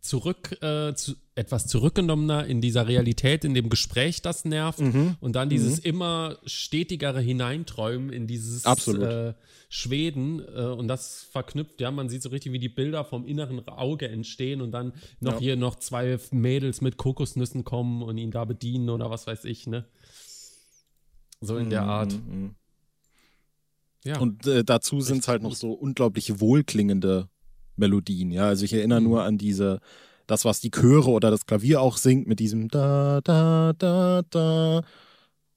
zurück, 0.04 0.62
äh, 0.62 0.94
zu, 0.94 1.14
etwas 1.34 1.66
zurückgenommener 1.66 2.46
in 2.46 2.60
dieser 2.60 2.86
Realität, 2.86 3.44
in 3.44 3.54
dem 3.54 3.70
Gespräch, 3.70 4.20
das 4.20 4.44
nervt. 4.44 4.80
Mhm. 4.80 5.16
Und 5.20 5.34
dann 5.34 5.48
dieses 5.48 5.78
mhm. 5.78 5.88
immer 5.88 6.38
stetigere 6.44 7.20
Hineinträumen 7.20 8.10
in 8.10 8.26
dieses 8.26 8.64
äh, 8.66 9.34
Schweden. 9.70 10.40
Äh, 10.40 10.66
und 10.66 10.88
das 10.88 11.26
verknüpft, 11.32 11.80
ja, 11.80 11.90
man 11.90 12.10
sieht 12.10 12.22
so 12.22 12.28
richtig, 12.28 12.52
wie 12.52 12.58
die 12.58 12.68
Bilder 12.68 13.04
vom 13.04 13.26
inneren 13.26 13.66
Auge 13.66 14.08
entstehen 14.08 14.60
und 14.60 14.72
dann 14.72 14.92
noch 15.20 15.34
ja. 15.34 15.40
hier 15.40 15.56
noch 15.56 15.76
zwei 15.76 16.18
Mädels 16.30 16.82
mit 16.82 16.98
Kokosnüssen 16.98 17.64
kommen 17.64 18.02
und 18.02 18.18
ihn 18.18 18.30
da 18.30 18.44
bedienen 18.44 18.90
oder 18.90 19.10
was 19.10 19.26
weiß 19.26 19.46
ich, 19.46 19.66
ne? 19.66 19.86
So 21.40 21.56
in 21.56 21.70
der 21.70 21.82
mhm. 21.82 21.88
Art. 21.88 22.12
Mhm. 22.12 22.54
Ja. 24.04 24.18
Und 24.18 24.46
äh, 24.46 24.64
dazu 24.64 25.00
sind 25.00 25.20
es 25.20 25.28
halt 25.28 25.42
noch 25.42 25.54
so 25.54 25.72
unglaublich 25.72 26.40
wohlklingende 26.40 27.30
Melodien. 27.76 28.30
Ja, 28.30 28.46
also 28.46 28.64
ich 28.64 28.72
erinnere 28.72 29.00
nur 29.00 29.22
an 29.22 29.38
diese, 29.38 29.80
das, 30.26 30.44
was 30.44 30.60
die 30.60 30.70
Chöre 30.70 31.10
oder 31.10 31.30
das 31.30 31.46
Klavier 31.46 31.80
auch 31.80 31.96
singt 31.96 32.26
mit 32.26 32.40
diesem 32.40 32.68
da, 32.68 33.20
da, 33.22 33.72
da, 33.78 34.22
da. 34.30 34.82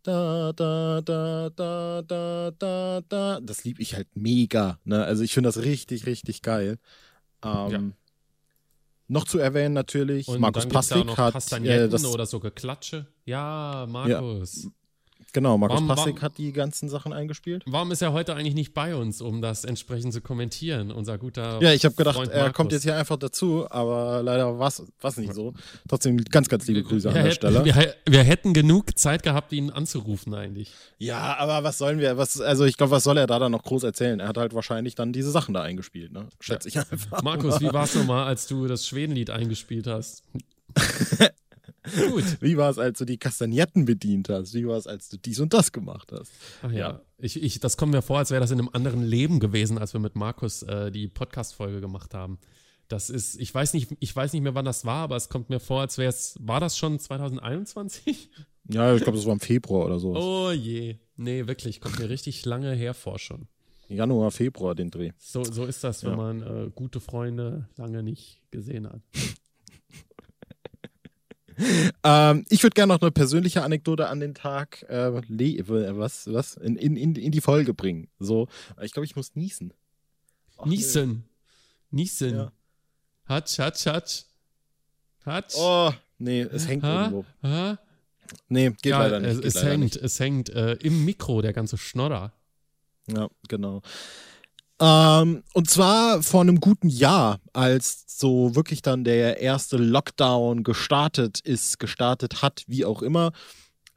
Da, 0.04 0.54
da, 0.54 1.02
da, 1.02 1.50
da, 1.50 2.02
da, 2.02 2.52
da, 2.58 3.02
da. 3.10 3.40
Das 3.42 3.66
liebe 3.66 3.82
ich 3.82 3.94
halt 3.94 4.08
mega. 4.16 4.80
Ne? 4.86 5.04
Also 5.04 5.22
ich 5.22 5.34
finde 5.34 5.50
das 5.50 5.58
richtig, 5.58 6.06
richtig 6.06 6.42
geil. 6.42 6.80
Ähm, 7.44 7.70
ja. 7.70 7.82
Noch 9.10 9.26
zu 9.26 9.38
erwähnen 9.38 9.74
natürlich, 9.74 10.30
und 10.30 10.40
Markus 10.40 10.66
Paslik 10.66 11.18
hat 11.18 11.52
äh, 11.52 11.90
das 11.90 12.06
oder 12.06 12.26
so 12.26 12.40
Geklatsche. 12.40 13.06
Ja, 13.26 13.86
Markus. 13.90 14.64
Ja, 14.64 14.70
Genau, 15.34 15.58
Markus 15.58 15.82
warum, 15.82 15.88
Passig 15.88 16.22
hat 16.22 16.38
die 16.38 16.54
ganzen 16.54 16.90
Sachen 16.90 17.14
eingespielt. 17.14 17.64
Warum 17.66 17.92
ist 17.92 18.02
er 18.02 18.14
heute 18.14 18.36
eigentlich 18.36 18.56
nicht 18.56 18.74
bei 18.74 18.96
uns, 18.96 19.22
um 19.22 19.42
das 19.42 19.66
entsprechend 19.66 20.14
zu 20.14 20.22
kommentieren, 20.22 20.92
unser 20.92 21.18
guter 21.18 21.62
Ja, 21.62 21.74
ich 21.74 21.86
habe 21.86 21.96
gedacht, 21.96 22.16
Freund 22.16 22.32
er 22.32 22.52
kommt 22.54 22.72
jetzt 22.72 22.84
hier 22.84 22.96
einfach 22.96 23.18
dazu, 23.18 23.66
aber 23.70 24.22
leider 24.24 24.58
war 24.58 24.68
es 24.68 25.18
nicht 25.18 25.34
so. 25.34 25.54
Trotzdem 25.88 26.18
ganz, 26.26 26.50
ganz 26.50 26.68
liebe 26.68 26.84
Grüße 26.84 27.10
wir, 27.10 27.20
an 27.20 27.26
der 27.26 27.32
Stelle. 27.32 27.66
Wir, 27.66 27.96
wir, 28.06 28.24
hätten 28.24 28.54
genug 28.54 28.98
Zeit 28.98 29.24
gehabt, 29.24 29.52
ihn 29.52 29.70
anzurufen 29.70 30.34
eigentlich. 30.34 30.72
Ja, 30.98 31.38
aber 31.38 31.64
was 31.64 31.78
sollen 31.78 32.00
wir, 32.00 32.18
was, 32.18 32.40
also 32.40 32.66
ich 32.66 32.78
glaube, 32.78 32.92
was 32.92 33.04
soll 33.04 33.18
er 33.18 33.28
da 33.28 33.38
dann 33.38 33.52
noch 33.52 33.64
groß 33.64 33.84
erzählen? 33.84 34.20
Er 34.20 34.30
hat 34.30 34.38
halt 34.38 34.54
wahrscheinlich 34.54 34.96
dann 34.96 35.14
diese 35.14 35.32
Sachen 35.32 35.54
da 35.54 35.62
eingespielt, 35.62 36.14
ne? 36.14 36.28
Schätze 36.40 36.70
ja. 36.70 36.82
ich 36.82 36.92
einfach. 36.92 37.22
Markus, 37.22 37.60
wie 37.60 37.66
war 37.74 37.84
es 37.84 37.96
nochmal, 37.96 38.28
als 38.28 38.48
du 38.48 38.68
das 38.68 38.88
Schwedenlied 38.88 39.30
eingespielt 39.30 39.88
hast? 39.88 40.24
Gut. 42.12 42.42
Wie 42.42 42.58
war 42.58 42.70
es, 42.70 42.78
als 42.78 43.00
du 43.00 43.06
die 43.06 43.18
Kastagnetten 43.18 43.86
bedient 43.86 44.30
hast? 44.30 44.54
Wie 44.54 44.68
war 44.68 44.78
es, 44.78 44.88
als 44.88 45.10
du 45.10 45.18
dies 45.18 45.40
und 45.40 45.54
das 45.54 45.72
gemacht 45.72 46.12
hast? 46.12 46.32
Ach 46.62 46.72
ja, 46.72 46.78
ja. 46.78 47.02
Ich, 47.18 47.42
ich, 47.42 47.60
das 47.60 47.78
kommt 47.78 47.94
mir 47.94 48.02
vor, 48.02 48.20
als 48.20 48.32
wäre 48.32 48.42
das 48.42 48.52
in 48.52 48.60
einem 48.60 48.70
anderen 48.72 49.04
Leben 49.04 49.40
gewesen, 49.40 49.78
als 49.78 49.94
wir 49.94 50.00
mit 50.00 50.16
Markus 50.16 50.64
äh, 50.64 50.92
die 50.92 51.08
Podcast-Folge 51.08 51.82
gemacht 51.82 52.14
haben. 52.14 52.40
Das 52.88 53.10
ist, 53.10 53.40
ich 53.40 53.54
weiß 53.54 53.74
nicht, 53.74 53.90
ich 54.00 54.16
weiß 54.16 54.34
nicht 54.34 54.44
mehr, 54.44 54.56
wann 54.56 54.66
das 54.66 54.86
war, 54.86 55.04
aber 55.04 55.16
es 55.18 55.30
kommt 55.30 55.50
mir 55.50 55.60
vor, 55.60 55.82
als 55.82 55.98
wäre 55.98 56.10
es, 56.10 56.38
war 56.40 56.60
das 56.60 56.78
schon 56.78 57.00
2021? 57.00 58.30
Ja, 58.70 58.94
ich 58.94 59.04
glaube, 59.04 59.18
das 59.18 59.26
war 59.26 59.34
im 59.34 59.40
Februar 59.40 59.86
oder 59.86 60.00
so. 60.00 60.16
Oh 60.16 60.52
je. 60.52 60.98
Nee, 61.16 61.48
wirklich, 61.48 61.82
kommt 61.82 62.00
mir 62.00 62.10
richtig 62.10 62.46
lange 62.46 62.74
hervor 62.74 63.18
schon. 63.18 63.48
Januar, 63.90 64.32
Februar 64.32 64.76
den 64.76 64.92
Dreh. 64.92 65.12
So, 65.18 65.44
so 65.44 65.66
ist 65.66 65.84
das, 65.84 66.04
wenn 66.04 66.12
ja. 66.12 66.18
man 66.18 66.42
äh, 66.42 66.70
gute 66.74 67.00
Freunde 67.00 67.70
lange 67.78 68.04
nicht 68.04 68.42
gesehen 68.52 68.88
hat. 68.88 69.02
Ähm, 72.04 72.46
ich 72.50 72.64
würde 72.64 72.74
gerne 72.74 72.94
noch 72.94 73.02
eine 73.02 73.12
persönliche 73.12 73.64
Anekdote 73.64 74.08
an 74.08 74.20
den 74.20 74.34
Tag 74.34 74.84
äh, 74.84 75.12
was, 75.12 76.32
was 76.32 76.56
in, 76.56 76.76
in, 76.76 77.16
in 77.16 77.32
die 77.32 77.42
Folge 77.42 77.74
bringen. 77.74 78.08
So, 78.20 78.48
ich 78.82 78.92
glaube, 78.92 79.06
ich 79.06 79.16
muss 79.16 79.36
niesen. 79.36 79.74
Ach, 80.58 80.66
niesen. 80.66 81.24
Nee. 81.90 82.02
Niesen. 82.02 82.36
Ja. 82.36 82.52
Hatsch, 83.26 83.60
hatsch, 83.60 83.86
hatsch. 83.86 84.24
Hatsch. 85.26 85.56
Oh, 85.58 85.92
nee, 86.18 86.42
es 86.42 86.68
hängt 86.68 86.84
ha? 86.84 87.06
irgendwo. 87.06 87.26
Ha? 87.44 87.78
Nee, 88.50 88.70
geht 88.70 88.86
ja, 88.86 89.00
leider 89.00 89.20
nicht. 89.20 89.32
Es, 89.32 89.40
es 89.40 89.56
leider 89.56 89.70
hängt, 89.72 89.84
nicht. 89.84 89.96
es 89.98 90.20
hängt 90.20 90.50
äh, 90.50 90.74
im 90.74 91.06
Mikro, 91.06 91.42
der 91.42 91.54
ganze 91.54 91.78
Schnodder. 91.78 92.34
Ja, 93.08 93.30
genau. 93.48 93.82
Ähm, 94.80 95.44
und 95.54 95.70
zwar 95.70 96.22
vor 96.22 96.42
einem 96.42 96.60
guten 96.60 96.90
Jahr, 96.90 97.40
als 97.54 98.04
so 98.08 98.56
wirklich 98.56 98.82
dann 98.82 99.04
der 99.04 99.40
erste 99.42 99.78
Lockdown 99.78 100.64
gestartet 100.64 101.40
ist, 101.40 101.80
gestartet 101.80 102.42
hat, 102.42 102.64
wie 102.68 102.86
auch 102.86 103.02
immer. 103.02 103.32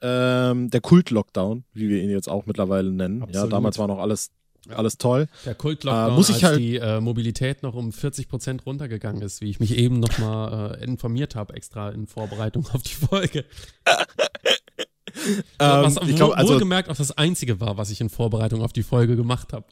Ähm, 0.03 0.71
der 0.71 0.81
Kult-Lockdown, 0.81 1.65
wie 1.75 1.91
wir 1.91 2.03
ihn 2.03 2.09
jetzt 2.09 2.29
auch 2.29 2.47
mittlerweile 2.47 2.91
nennen. 2.91 3.23
Absolut. 3.23 3.51
Ja, 3.51 3.51
damals 3.51 3.79
war 3.79 3.87
noch 3.87 3.99
alles, 3.99 4.31
alles 4.71 4.97
toll. 4.97 5.27
Der 5.45 5.55
Kult-Lockdown, 5.55 6.13
äh, 6.13 6.15
muss 6.15 6.31
ich 6.31 6.37
als 6.37 6.45
halt 6.45 6.59
die 6.61 6.77
äh, 6.77 7.01
Mobilität 7.01 7.63
noch 7.63 7.75
um 7.75 7.93
40 7.93 8.29
Prozent 8.29 8.65
runtergegangen 8.65 9.21
ist, 9.21 9.43
wie 9.43 9.51
ich 9.51 9.61
mich 9.61 9.77
eben 9.77 10.01
nochmal 10.01 10.79
äh, 10.81 10.85
informiert 10.85 11.35
habe, 11.35 11.53
extra 11.55 11.91
in 11.91 12.07
Vorbereitung 12.07 12.67
auf 12.73 12.83
die 12.83 12.95
Folge. 12.95 13.45
was, 15.59 15.97
ähm, 15.97 16.09
ich 16.09 16.17
glaub, 16.17 16.35
also, 16.35 16.55
wohlgemerkt 16.55 16.89
auch 16.89 16.97
das 16.97 17.13
Einzige 17.13 17.61
war, 17.61 17.77
was 17.77 17.91
ich 17.91 18.01
in 18.01 18.09
Vorbereitung 18.09 18.63
auf 18.63 18.73
die 18.73 18.83
Folge 18.83 19.17
gemacht 19.17 19.53
habe. 19.53 19.67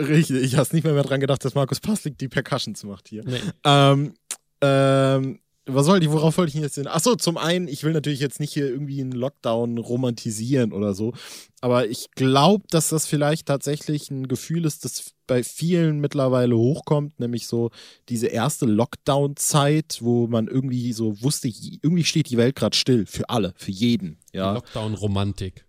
Richtig, 0.00 0.42
ich 0.42 0.56
habe 0.56 0.68
nicht 0.72 0.84
mehr, 0.84 0.92
mehr 0.92 1.04
dran 1.04 1.20
gedacht, 1.20 1.44
dass 1.44 1.54
Markus 1.54 1.80
Paslik 1.80 2.18
die 2.18 2.28
Percussions 2.28 2.84
macht 2.84 3.08
hier. 3.08 3.22
Nee. 3.24 3.40
Ähm, 3.64 4.14
ähm, 4.60 5.40
was 5.68 5.86
soll 5.86 6.02
ich, 6.02 6.10
worauf 6.10 6.38
wollte 6.38 6.56
ich 6.56 6.62
jetzt 6.62 6.76
hin? 6.76 6.86
Achso, 6.86 7.16
zum 7.16 7.36
einen, 7.36 7.66
ich 7.66 7.82
will 7.82 7.92
natürlich 7.92 8.20
jetzt 8.20 8.38
nicht 8.38 8.52
hier 8.52 8.68
irgendwie 8.68 9.00
einen 9.00 9.12
Lockdown 9.12 9.78
romantisieren 9.78 10.72
oder 10.72 10.94
so, 10.94 11.12
aber 11.60 11.88
ich 11.88 12.10
glaube, 12.12 12.64
dass 12.70 12.90
das 12.90 13.06
vielleicht 13.06 13.46
tatsächlich 13.46 14.10
ein 14.10 14.28
Gefühl 14.28 14.64
ist, 14.64 14.84
das 14.84 15.12
bei 15.26 15.42
vielen 15.42 15.98
mittlerweile 15.98 16.56
hochkommt, 16.56 17.18
nämlich 17.18 17.48
so 17.48 17.70
diese 18.08 18.28
erste 18.28 18.66
Lockdown-Zeit, 18.66 19.98
wo 20.00 20.28
man 20.28 20.46
irgendwie 20.46 20.92
so 20.92 21.20
wusste, 21.20 21.48
irgendwie 21.48 22.04
steht 22.04 22.30
die 22.30 22.36
Welt 22.36 22.54
gerade 22.54 22.76
still, 22.76 23.06
für 23.06 23.28
alle, 23.28 23.52
für 23.56 23.72
jeden. 23.72 24.18
Ja. 24.32 24.52
Lockdown-Romantik. 24.54 25.65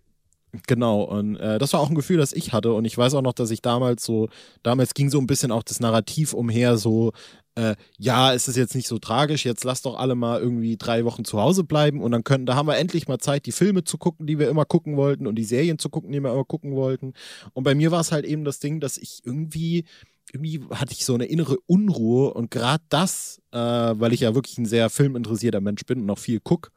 Genau, 0.66 1.02
und 1.02 1.36
äh, 1.36 1.58
das 1.58 1.74
war 1.74 1.80
auch 1.80 1.90
ein 1.90 1.94
Gefühl, 1.94 2.16
das 2.16 2.32
ich 2.32 2.52
hatte. 2.54 2.72
Und 2.72 2.86
ich 2.86 2.96
weiß 2.96 3.12
auch 3.14 3.22
noch, 3.22 3.34
dass 3.34 3.50
ich 3.50 3.60
damals 3.60 4.02
so, 4.04 4.28
damals 4.62 4.94
ging 4.94 5.10
so 5.10 5.18
ein 5.18 5.26
bisschen 5.26 5.52
auch 5.52 5.62
das 5.62 5.78
Narrativ 5.80 6.32
umher, 6.32 6.78
so, 6.78 7.12
äh, 7.54 7.76
ja, 7.98 8.32
es 8.32 8.48
ist 8.48 8.56
jetzt 8.56 8.74
nicht 8.74 8.88
so 8.88 8.98
tragisch, 8.98 9.44
jetzt 9.44 9.64
lasst 9.64 9.84
doch 9.84 9.98
alle 9.98 10.14
mal 10.14 10.40
irgendwie 10.40 10.78
drei 10.78 11.04
Wochen 11.04 11.24
zu 11.26 11.38
Hause 11.40 11.64
bleiben 11.64 12.00
und 12.00 12.12
dann 12.12 12.24
können, 12.24 12.46
da 12.46 12.54
haben 12.54 12.66
wir 12.66 12.78
endlich 12.78 13.08
mal 13.08 13.18
Zeit, 13.18 13.44
die 13.44 13.52
Filme 13.52 13.84
zu 13.84 13.98
gucken, 13.98 14.26
die 14.26 14.38
wir 14.38 14.48
immer 14.48 14.64
gucken 14.64 14.96
wollten 14.96 15.26
und 15.26 15.34
die 15.34 15.44
Serien 15.44 15.78
zu 15.78 15.90
gucken, 15.90 16.12
die 16.12 16.20
wir 16.22 16.32
immer 16.32 16.44
gucken 16.44 16.72
wollten. 16.74 17.12
Und 17.52 17.64
bei 17.64 17.74
mir 17.74 17.90
war 17.90 18.00
es 18.00 18.10
halt 18.10 18.24
eben 18.24 18.44
das 18.44 18.58
Ding, 18.58 18.80
dass 18.80 18.96
ich 18.96 19.20
irgendwie, 19.24 19.84
irgendwie 20.32 20.60
hatte 20.72 20.92
ich 20.92 21.04
so 21.04 21.14
eine 21.14 21.26
innere 21.26 21.58
Unruhe 21.66 22.32
und 22.32 22.50
gerade 22.50 22.84
das, 22.88 23.40
äh, 23.52 23.58
weil 23.58 24.14
ich 24.14 24.20
ja 24.20 24.34
wirklich 24.34 24.56
ein 24.56 24.66
sehr 24.66 24.88
filminteressierter 24.88 25.60
Mensch 25.60 25.84
bin 25.84 26.00
und 26.00 26.10
auch 26.10 26.18
viel 26.18 26.40
gucke, 26.40 26.70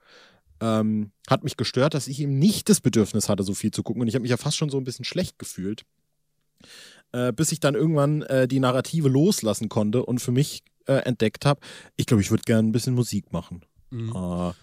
ähm, 0.61 1.11
hat 1.27 1.43
mich 1.43 1.57
gestört, 1.57 1.93
dass 1.93 2.07
ich 2.07 2.19
eben 2.21 2.39
nicht 2.39 2.69
das 2.69 2.79
Bedürfnis 2.79 3.27
hatte, 3.27 3.43
so 3.43 3.53
viel 3.53 3.71
zu 3.71 3.83
gucken. 3.83 4.01
Und 4.01 4.07
ich 4.07 4.13
habe 4.13 4.21
mich 4.21 4.31
ja 4.31 4.37
fast 4.37 4.57
schon 4.57 4.69
so 4.69 4.77
ein 4.77 4.83
bisschen 4.83 5.05
schlecht 5.05 5.39
gefühlt, 5.39 5.83
äh, 7.11 7.33
bis 7.33 7.51
ich 7.51 7.59
dann 7.59 7.75
irgendwann 7.75 8.21
äh, 8.23 8.47
die 8.47 8.59
Narrative 8.59 9.09
loslassen 9.09 9.67
konnte 9.67 10.05
und 10.05 10.19
für 10.19 10.31
mich 10.31 10.63
äh, 10.85 10.93
entdeckt 10.93 11.45
habe, 11.45 11.59
ich 11.97 12.05
glaube, 12.05 12.21
ich 12.21 12.31
würde 12.31 12.43
gerne 12.43 12.69
ein 12.69 12.71
bisschen 12.71 12.93
Musik 12.93 13.33
machen. 13.33 13.65
Mhm. 13.89 14.09
Äh, 14.09 14.53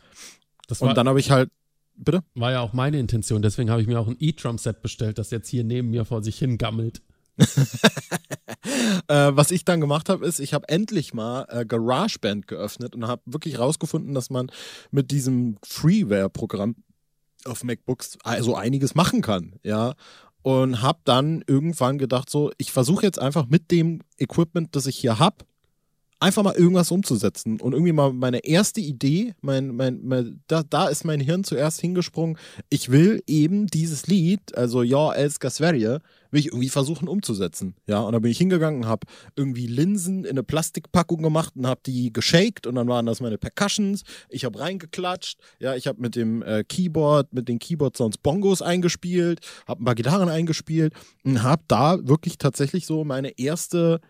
und 0.80 0.96
dann 0.96 1.08
habe 1.08 1.20
ich 1.20 1.30
halt, 1.30 1.50
bitte? 1.96 2.22
War 2.34 2.52
ja 2.52 2.60
auch 2.60 2.72
meine 2.72 2.98
Intention, 2.98 3.42
deswegen 3.42 3.70
habe 3.70 3.82
ich 3.82 3.88
mir 3.88 3.98
auch 3.98 4.08
ein 4.08 4.16
E-Drum-Set 4.18 4.82
bestellt, 4.82 5.18
das 5.18 5.30
jetzt 5.30 5.48
hier 5.48 5.64
neben 5.64 5.90
mir 5.90 6.04
vor 6.04 6.22
sich 6.22 6.38
hin 6.38 6.58
gammelt. 6.58 7.02
äh, 9.08 9.30
was 9.32 9.50
ich 9.50 9.64
dann 9.64 9.80
gemacht 9.80 10.08
habe, 10.08 10.26
ist, 10.26 10.40
ich 10.40 10.54
habe 10.54 10.68
endlich 10.68 11.14
mal 11.14 11.46
äh, 11.48 11.64
GarageBand 11.64 12.46
geöffnet 12.46 12.94
und 12.94 13.06
habe 13.06 13.22
wirklich 13.26 13.58
rausgefunden, 13.58 14.14
dass 14.14 14.30
man 14.30 14.50
mit 14.90 15.10
diesem 15.10 15.58
Freeware-Programm 15.64 16.76
auf 17.44 17.64
MacBooks 17.64 18.18
also 18.24 18.54
einiges 18.56 18.94
machen 18.94 19.22
kann, 19.22 19.58
ja. 19.62 19.94
Und 20.42 20.82
habe 20.82 21.00
dann 21.04 21.42
irgendwann 21.46 21.98
gedacht, 21.98 22.30
so, 22.30 22.52
ich 22.58 22.72
versuche 22.72 23.04
jetzt 23.04 23.18
einfach 23.18 23.46
mit 23.46 23.70
dem 23.70 24.00
Equipment, 24.18 24.74
das 24.74 24.86
ich 24.86 24.96
hier 24.96 25.18
habe, 25.18 25.44
einfach 26.20 26.42
mal 26.42 26.54
irgendwas 26.54 26.90
umzusetzen. 26.90 27.60
Und 27.60 27.72
irgendwie 27.72 27.92
mal 27.92 28.12
meine 28.12 28.44
erste 28.44 28.80
Idee, 28.80 29.34
mein, 29.40 29.74
mein, 29.74 30.00
mein, 30.02 30.42
da, 30.48 30.62
da 30.62 30.88
ist 30.88 31.04
mein 31.04 31.20
Hirn 31.20 31.44
zuerst 31.44 31.80
hingesprungen. 31.80 32.36
Ich 32.70 32.90
will 32.90 33.22
eben 33.26 33.66
dieses 33.66 34.06
Lied, 34.06 34.56
also 34.56 34.82
Ja, 34.82 35.12
Elska 35.12 35.50
Sverige, 35.50 36.00
will 36.30 36.40
ich 36.40 36.46
irgendwie 36.46 36.68
versuchen 36.68 37.08
umzusetzen. 37.08 37.74
Ja, 37.86 38.00
und 38.00 38.12
dann 38.12 38.22
bin 38.22 38.30
ich 38.30 38.38
hingegangen, 38.38 38.86
habe 38.86 39.06
irgendwie 39.36 39.66
Linsen 39.66 40.24
in 40.24 40.32
eine 40.32 40.42
Plastikpackung 40.42 41.22
gemacht 41.22 41.54
und 41.56 41.66
habe 41.66 41.80
die 41.86 42.12
geshaked 42.12 42.66
und 42.66 42.74
dann 42.74 42.88
waren 42.88 43.06
das 43.06 43.20
meine 43.20 43.38
Percussions. 43.38 44.02
Ich 44.28 44.44
habe 44.44 44.58
reingeklatscht. 44.58 45.38
Ja, 45.60 45.74
ich 45.74 45.86
habe 45.86 46.00
mit 46.00 46.16
dem 46.16 46.42
äh, 46.42 46.64
Keyboard, 46.64 47.32
mit 47.32 47.48
den 47.48 47.58
Keyboard-Sounds 47.58 48.18
Bongos 48.18 48.60
eingespielt, 48.60 49.40
habe 49.66 49.82
ein 49.82 49.84
paar 49.84 49.94
Gitarren 49.94 50.28
eingespielt 50.28 50.94
und 51.24 51.42
habe 51.42 51.62
da 51.68 51.98
wirklich 52.06 52.38
tatsächlich 52.38 52.86
so 52.86 53.04
meine 53.04 53.38
erste 53.38 54.00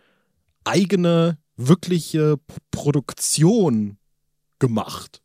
eigene 0.65 1.39
wirkliche 1.59 2.39
Produktion 2.71 3.99
gemacht 4.59 5.21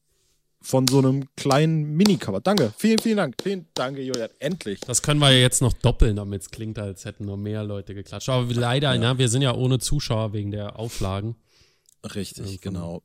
von 0.61 0.87
so 0.87 0.99
einem 0.99 1.27
kleinen 1.35 1.95
Minicover. 1.95 2.39
Danke, 2.39 2.73
vielen, 2.77 2.99
vielen 2.99 3.17
Dank. 3.17 3.35
Vielen 3.41 3.67
Dank, 3.73 3.97
Julian. 3.97 4.29
Endlich. 4.39 4.79
Das 4.81 5.01
können 5.01 5.19
wir 5.19 5.31
ja 5.31 5.39
jetzt 5.39 5.61
noch 5.61 5.73
doppeln, 5.73 6.15
damit 6.15 6.41
es 6.41 6.51
klingt, 6.51 6.79
als 6.79 7.05
hätten 7.05 7.25
nur 7.25 7.37
mehr 7.37 7.63
Leute 7.63 7.93
geklatscht. 7.93 8.29
Aber 8.29 8.51
leider, 8.53 8.93
ja. 8.93 8.99
na, 8.99 9.17
wir 9.17 9.27
sind 9.27 9.41
ja 9.41 9.53
ohne 9.53 9.79
Zuschauer 9.79 10.33
wegen 10.33 10.51
der 10.51 10.79
Auflagen. 10.79 11.35
Richtig, 12.15 12.45
also, 12.45 12.57
genau. 12.61 13.03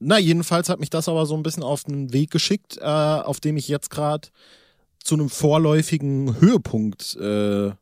Na, 0.00 0.18
jedenfalls 0.18 0.68
hat 0.68 0.80
mich 0.80 0.90
das 0.90 1.08
aber 1.08 1.26
so 1.26 1.36
ein 1.36 1.42
bisschen 1.42 1.62
auf 1.62 1.84
den 1.84 2.12
Weg 2.12 2.30
geschickt, 2.30 2.78
äh, 2.78 2.84
auf 2.84 3.40
dem 3.40 3.56
ich 3.56 3.68
jetzt 3.68 3.90
gerade 3.90 4.28
zu 5.02 5.14
einem 5.14 5.28
vorläufigen 5.28 6.40
Höhepunkt 6.40 7.16
äh, 7.16 7.72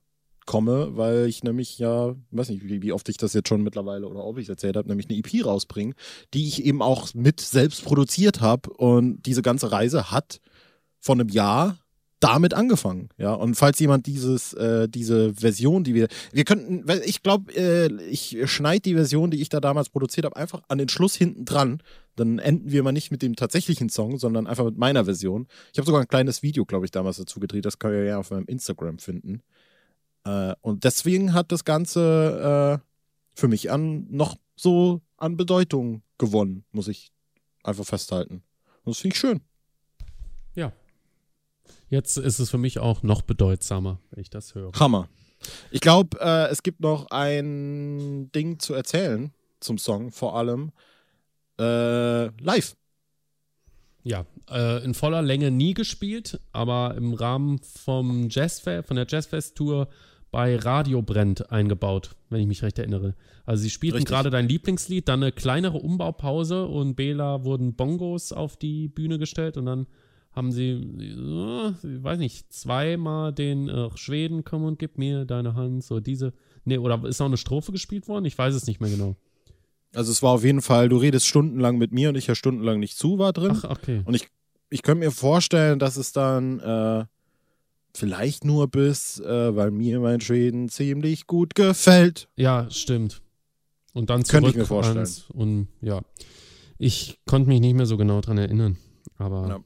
komme, 0.46 0.96
weil 0.96 1.26
ich 1.26 1.42
nämlich 1.42 1.78
ja, 1.78 2.14
weiß 2.30 2.48
nicht, 2.48 2.62
wie, 2.64 2.92
oft 2.92 3.08
ich 3.08 3.16
das 3.16 3.34
jetzt 3.34 3.48
schon 3.48 3.62
mittlerweile 3.62 4.08
oder 4.08 4.24
ob 4.24 4.38
ich 4.38 4.44
es 4.44 4.48
erzählt 4.48 4.76
habe, 4.76 4.88
nämlich 4.88 5.08
eine 5.08 5.18
EP 5.18 5.44
rausbringe, 5.44 5.94
die 6.32 6.46
ich 6.46 6.64
eben 6.64 6.82
auch 6.82 7.12
mit 7.14 7.40
selbst 7.40 7.84
produziert 7.84 8.40
habe. 8.40 8.70
Und 8.70 9.22
diese 9.26 9.42
ganze 9.42 9.72
Reise 9.72 10.10
hat 10.10 10.40
von 11.00 11.20
einem 11.20 11.28
Jahr 11.28 11.78
damit 12.20 12.54
angefangen, 12.54 13.10
ja. 13.18 13.34
Und 13.34 13.56
falls 13.56 13.78
jemand 13.78 14.06
dieses, 14.06 14.54
äh, 14.54 14.88
diese 14.88 15.34
Version, 15.34 15.84
die 15.84 15.94
wir, 15.94 16.08
wir 16.32 16.44
könnten, 16.44 16.84
ich 17.04 17.22
glaube, 17.22 17.52
äh, 17.54 17.92
ich 18.04 18.38
schneide 18.46 18.80
die 18.80 18.94
Version, 18.94 19.30
die 19.30 19.42
ich 19.42 19.50
da 19.50 19.60
damals 19.60 19.90
produziert 19.90 20.24
habe, 20.24 20.36
einfach 20.36 20.62
an 20.68 20.78
den 20.78 20.88
Schluss 20.88 21.14
hinten 21.14 21.44
dran. 21.44 21.82
Dann 22.16 22.38
enden 22.38 22.72
wir 22.72 22.82
mal 22.82 22.92
nicht 22.92 23.10
mit 23.10 23.20
dem 23.20 23.36
tatsächlichen 23.36 23.90
Song, 23.90 24.18
sondern 24.18 24.46
einfach 24.46 24.64
mit 24.64 24.78
meiner 24.78 25.04
Version. 25.04 25.46
Ich 25.72 25.78
habe 25.78 25.84
sogar 25.84 26.00
ein 26.00 26.08
kleines 26.08 26.42
Video, 26.42 26.64
glaube 26.64 26.86
ich, 26.86 26.90
damals 26.90 27.18
dazu 27.18 27.38
gedreht. 27.38 27.66
Das 27.66 27.78
kann 27.78 27.92
ihr 27.92 28.04
ja 28.04 28.18
auf 28.18 28.30
meinem 28.30 28.46
Instagram 28.46 28.98
finden. 28.98 29.42
Äh, 30.26 30.54
und 30.60 30.84
deswegen 30.84 31.32
hat 31.32 31.52
das 31.52 31.64
Ganze 31.64 32.82
äh, 32.82 33.38
für 33.38 33.48
mich 33.48 33.70
an 33.70 34.06
noch 34.10 34.36
so 34.56 35.00
an 35.16 35.36
Bedeutung 35.36 36.02
gewonnen, 36.18 36.64
muss 36.72 36.88
ich 36.88 37.12
einfach 37.62 37.84
festhalten. 37.84 38.42
Und 38.84 38.94
das 38.94 38.98
finde 38.98 39.14
ich 39.14 39.20
schön. 39.20 39.40
Ja. 40.54 40.72
Jetzt 41.88 42.16
ist 42.16 42.40
es 42.40 42.50
für 42.50 42.58
mich 42.58 42.80
auch 42.80 43.02
noch 43.02 43.22
bedeutsamer, 43.22 44.00
wenn 44.10 44.20
ich 44.20 44.30
das 44.30 44.54
höre. 44.54 44.72
Hammer. 44.72 45.08
Ich 45.70 45.80
glaube, 45.80 46.18
äh, 46.20 46.48
es 46.48 46.62
gibt 46.62 46.80
noch 46.80 47.10
ein 47.10 48.30
Ding 48.32 48.58
zu 48.58 48.74
erzählen 48.74 49.32
zum 49.60 49.78
Song, 49.78 50.10
vor 50.10 50.36
allem 50.36 50.72
äh, 51.60 52.26
live. 52.42 52.74
Ja, 54.02 54.24
äh, 54.50 54.84
in 54.84 54.94
voller 54.94 55.22
Länge 55.22 55.50
nie 55.50 55.74
gespielt, 55.74 56.40
aber 56.52 56.94
im 56.96 57.12
Rahmen 57.12 57.58
vom 57.58 58.28
Jazzfest, 58.28 58.88
von 58.88 58.96
der 58.96 59.06
Jazzfest-Tour 59.08 59.88
bei 60.30 60.56
Radio 60.56 61.02
Brennt 61.02 61.50
eingebaut, 61.50 62.16
wenn 62.30 62.40
ich 62.40 62.46
mich 62.46 62.62
recht 62.62 62.78
erinnere. 62.78 63.14
Also 63.44 63.62
sie 63.62 63.70
spielten 63.70 64.04
gerade 64.04 64.30
dein 64.30 64.48
Lieblingslied, 64.48 65.08
dann 65.08 65.22
eine 65.22 65.32
kleinere 65.32 65.78
Umbaupause 65.78 66.66
und 66.66 66.94
Bela 66.96 67.44
wurden 67.44 67.74
Bongos 67.74 68.32
auf 68.32 68.56
die 68.56 68.88
Bühne 68.88 69.18
gestellt 69.18 69.56
und 69.56 69.66
dann 69.66 69.86
haben 70.32 70.52
sie, 70.52 70.70
äh, 70.70 71.70
ich 71.70 72.02
weiß 72.02 72.18
nicht, 72.18 72.52
zweimal 72.52 73.32
den 73.32 73.68
äh, 73.68 73.88
Schweden, 73.96 74.44
komm 74.44 74.64
und 74.64 74.78
gib 74.78 74.98
mir 74.98 75.24
deine 75.24 75.54
Hand, 75.54 75.82
so 75.82 75.98
diese, 75.98 76.34
nee, 76.64 76.76
oder 76.76 77.02
ist 77.04 77.20
noch 77.20 77.26
eine 77.26 77.38
Strophe 77.38 77.72
gespielt 77.72 78.06
worden? 78.06 78.26
Ich 78.26 78.36
weiß 78.36 78.54
es 78.54 78.66
nicht 78.66 78.80
mehr 78.80 78.90
genau. 78.90 79.16
Also 79.94 80.12
es 80.12 80.22
war 80.22 80.32
auf 80.32 80.44
jeden 80.44 80.60
Fall, 80.60 80.90
du 80.90 80.98
redest 80.98 81.26
stundenlang 81.26 81.78
mit 81.78 81.92
mir 81.92 82.10
und 82.10 82.16
ich 82.16 82.26
ja 82.26 82.34
stundenlang 82.34 82.80
nicht 82.80 82.98
zu, 82.98 83.18
war 83.18 83.32
drin. 83.32 83.52
Ach, 83.54 83.70
okay. 83.70 84.02
Und 84.04 84.14
ich, 84.14 84.28
ich 84.68 84.82
könnte 84.82 85.06
mir 85.06 85.10
vorstellen, 85.10 85.78
dass 85.78 85.96
es 85.96 86.12
dann 86.12 86.60
äh, 86.60 87.06
vielleicht 87.96 88.44
nur 88.44 88.68
bis, 88.68 89.18
äh, 89.20 89.56
weil 89.56 89.70
mir 89.70 90.00
mein 90.00 90.20
Schweden 90.20 90.68
ziemlich 90.68 91.26
gut 91.26 91.54
gefällt. 91.54 92.28
Ja, 92.36 92.70
stimmt. 92.70 93.22
Und 93.92 94.10
dann 94.10 94.24
zurück 94.24 94.42
Könnte 94.42 94.50
ich 94.50 94.56
mir 94.56 94.66
vorstellen. 94.66 94.98
ans- 94.98 95.24
und 95.32 95.68
ja, 95.80 96.02
ich 96.78 97.18
konnte 97.26 97.48
mich 97.48 97.60
nicht 97.60 97.74
mehr 97.74 97.86
so 97.86 97.96
genau 97.96 98.20
dran 98.20 98.38
erinnern, 98.38 98.76
aber 99.18 99.48
Ja. 99.48 99.60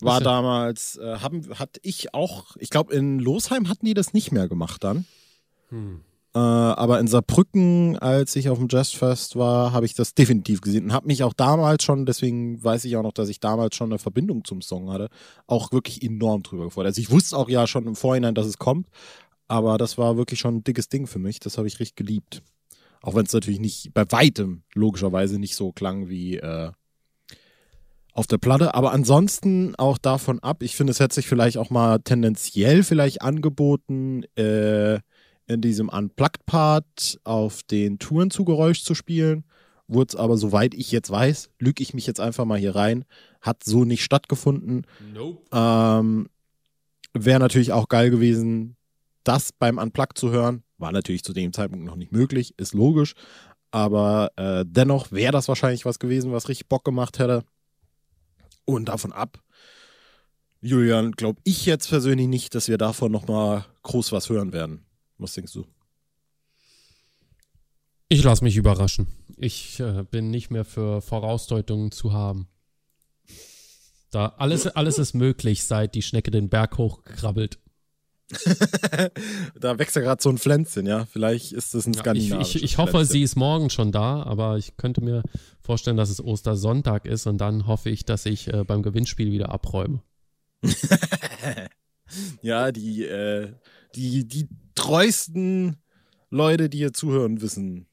War 0.00 0.20
damals, 0.20 0.96
äh, 0.98 1.16
haben, 1.20 1.48
hatte 1.58 1.80
ich 1.82 2.12
auch, 2.14 2.56
ich 2.58 2.68
glaube 2.68 2.92
in 2.94 3.18
Losheim 3.20 3.68
hatten 3.68 3.86
die 3.86 3.94
das 3.94 4.12
nicht 4.12 4.32
mehr 4.32 4.48
gemacht 4.48 4.84
dann. 4.84 5.06
hm. 5.70 6.00
Äh, 6.34 6.38
aber 6.38 6.98
in 6.98 7.06
Saarbrücken, 7.06 7.96
als 7.98 8.34
ich 8.34 8.48
auf 8.48 8.58
dem 8.58 8.66
Jazzfest 8.68 9.36
war, 9.36 9.72
habe 9.72 9.86
ich 9.86 9.94
das 9.94 10.14
definitiv 10.14 10.60
gesehen 10.60 10.86
und 10.86 10.92
habe 10.92 11.06
mich 11.06 11.22
auch 11.22 11.32
damals 11.32 11.84
schon, 11.84 12.06
deswegen 12.06 12.62
weiß 12.62 12.84
ich 12.86 12.96
auch 12.96 13.04
noch, 13.04 13.12
dass 13.12 13.28
ich 13.28 13.38
damals 13.38 13.76
schon 13.76 13.90
eine 13.90 14.00
Verbindung 14.00 14.44
zum 14.44 14.60
Song 14.60 14.90
hatte, 14.90 15.10
auch 15.46 15.70
wirklich 15.70 16.02
enorm 16.02 16.42
drüber 16.42 16.64
gefreut. 16.64 16.86
Also 16.86 17.00
ich 17.00 17.10
wusste 17.10 17.36
auch 17.36 17.48
ja 17.48 17.68
schon 17.68 17.86
im 17.86 17.94
Vorhinein, 17.94 18.34
dass 18.34 18.46
es 18.46 18.58
kommt, 18.58 18.88
aber 19.46 19.78
das 19.78 19.96
war 19.96 20.16
wirklich 20.16 20.40
schon 20.40 20.56
ein 20.56 20.64
dickes 20.64 20.88
Ding 20.88 21.06
für 21.06 21.20
mich. 21.20 21.38
Das 21.38 21.56
habe 21.56 21.68
ich 21.68 21.78
richtig 21.78 21.96
geliebt. 21.96 22.42
Auch 23.00 23.14
wenn 23.14 23.26
es 23.26 23.32
natürlich 23.32 23.60
nicht, 23.60 23.94
bei 23.94 24.10
weitem 24.10 24.62
logischerweise 24.72 25.38
nicht 25.38 25.54
so 25.54 25.72
klang 25.72 26.08
wie 26.08 26.38
äh, 26.38 26.72
auf 28.12 28.26
der 28.26 28.38
Platte. 28.38 28.74
Aber 28.74 28.92
ansonsten 28.92 29.74
auch 29.76 29.98
davon 29.98 30.40
ab, 30.40 30.62
ich 30.62 30.74
finde, 30.74 30.92
es 30.92 31.00
hätte 31.00 31.14
sich 31.14 31.28
vielleicht 31.28 31.58
auch 31.58 31.70
mal 31.70 31.98
tendenziell 31.98 32.82
vielleicht 32.82 33.22
angeboten, 33.22 34.24
äh, 34.36 35.00
in 35.46 35.60
diesem 35.60 35.88
Unplugged-Part 35.88 37.20
auf 37.24 37.62
den 37.64 37.98
Touren 37.98 38.30
zu 38.30 38.44
Geräusch 38.44 38.82
zu 38.82 38.94
spielen. 38.94 39.44
Wurde 39.86 40.08
es 40.08 40.16
aber, 40.16 40.36
soweit 40.36 40.74
ich 40.74 40.90
jetzt 40.92 41.10
weiß, 41.10 41.50
lüge 41.58 41.82
ich 41.82 41.92
mich 41.92 42.06
jetzt 42.06 42.20
einfach 42.20 42.46
mal 42.46 42.58
hier 42.58 42.74
rein, 42.74 43.04
hat 43.40 43.64
so 43.64 43.84
nicht 43.84 44.02
stattgefunden. 44.02 44.86
Nope. 45.12 45.42
Ähm, 45.52 46.28
Wäre 47.12 47.38
natürlich 47.38 47.72
auch 47.72 47.88
geil 47.88 48.10
gewesen, 48.10 48.76
das 49.22 49.52
beim 49.52 49.78
Unplugged 49.78 50.18
zu 50.18 50.30
hören. 50.30 50.64
War 50.78 50.90
natürlich 50.90 51.22
zu 51.22 51.32
dem 51.32 51.52
Zeitpunkt 51.52 51.84
noch 51.84 51.96
nicht 51.96 52.12
möglich, 52.12 52.54
ist 52.56 52.74
logisch. 52.74 53.14
Aber 53.70 54.32
äh, 54.36 54.64
dennoch 54.66 55.12
wäre 55.12 55.32
das 55.32 55.48
wahrscheinlich 55.48 55.84
was 55.84 55.98
gewesen, 55.98 56.32
was 56.32 56.48
richtig 56.48 56.68
Bock 56.68 56.84
gemacht 56.84 57.18
hätte. 57.18 57.44
Und 58.64 58.88
davon 58.88 59.12
ab, 59.12 59.38
Julian, 60.60 61.12
glaube 61.12 61.40
ich 61.44 61.66
jetzt 61.66 61.88
persönlich 61.88 62.26
nicht, 62.26 62.54
dass 62.54 62.68
wir 62.68 62.78
davon 62.78 63.12
nochmal 63.12 63.66
groß 63.82 64.12
was 64.12 64.30
hören 64.30 64.52
werden. 64.52 64.86
Was 65.18 65.34
denkst 65.34 65.52
du? 65.52 65.66
Ich 68.08 68.22
lasse 68.22 68.44
mich 68.44 68.56
überraschen. 68.56 69.06
Ich 69.36 69.80
äh, 69.80 70.04
bin 70.10 70.30
nicht 70.30 70.50
mehr 70.50 70.64
für 70.64 71.00
Vorausdeutungen 71.00 71.90
zu 71.90 72.12
haben. 72.12 72.48
Da 74.10 74.34
alles, 74.38 74.66
alles 74.68 74.98
ist 74.98 75.14
möglich, 75.14 75.64
seit 75.64 75.94
die 75.94 76.02
Schnecke 76.02 76.30
den 76.30 76.48
Berg 76.48 76.78
hochkrabbelt. 76.78 77.58
da 79.60 79.78
wächst 79.78 79.96
ja 79.96 80.02
gerade 80.02 80.22
so 80.22 80.30
ein 80.30 80.38
Pflänzchen, 80.38 80.86
ja. 80.86 81.04
Vielleicht 81.06 81.52
ist 81.52 81.74
das 81.74 81.86
ein 81.86 81.92
Ja, 81.92 81.98
ich, 81.98 82.00
skandinavisches 82.00 82.54
ich, 82.56 82.62
ich 82.62 82.78
hoffe, 82.78 82.92
Pflänzchen. 82.92 83.12
sie 83.12 83.22
ist 83.22 83.36
morgen 83.36 83.70
schon 83.70 83.92
da, 83.92 84.22
aber 84.22 84.56
ich 84.56 84.76
könnte 84.76 85.00
mir 85.02 85.22
vorstellen, 85.60 85.96
dass 85.96 86.10
es 86.10 86.22
Ostersonntag 86.22 87.06
ist 87.06 87.26
und 87.26 87.38
dann 87.38 87.66
hoffe 87.66 87.90
ich, 87.90 88.04
dass 88.04 88.24
ich 88.26 88.52
äh, 88.52 88.64
beim 88.64 88.82
Gewinnspiel 88.82 89.30
wieder 89.32 89.50
abräume. 89.50 90.02
Ja, 92.42 92.70
die, 92.70 93.02
äh, 93.04 93.54
die, 93.94 94.26
die 94.26 94.48
treuesten 94.74 95.76
Leute, 96.30 96.68
die 96.68 96.78
hier 96.78 96.92
zuhören, 96.92 97.40
wissen, 97.40 97.86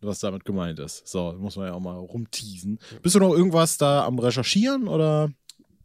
was 0.00 0.20
damit 0.20 0.44
gemeint 0.44 0.78
ist. 0.78 1.06
So, 1.06 1.32
muss 1.38 1.56
man 1.56 1.66
ja 1.66 1.74
auch 1.74 1.80
mal 1.80 1.96
rumteasen. 1.96 2.78
Bist 3.02 3.14
du 3.14 3.20
noch 3.20 3.32
irgendwas 3.32 3.78
da 3.78 4.04
am 4.04 4.18
Recherchieren 4.18 4.88
oder? 4.88 5.30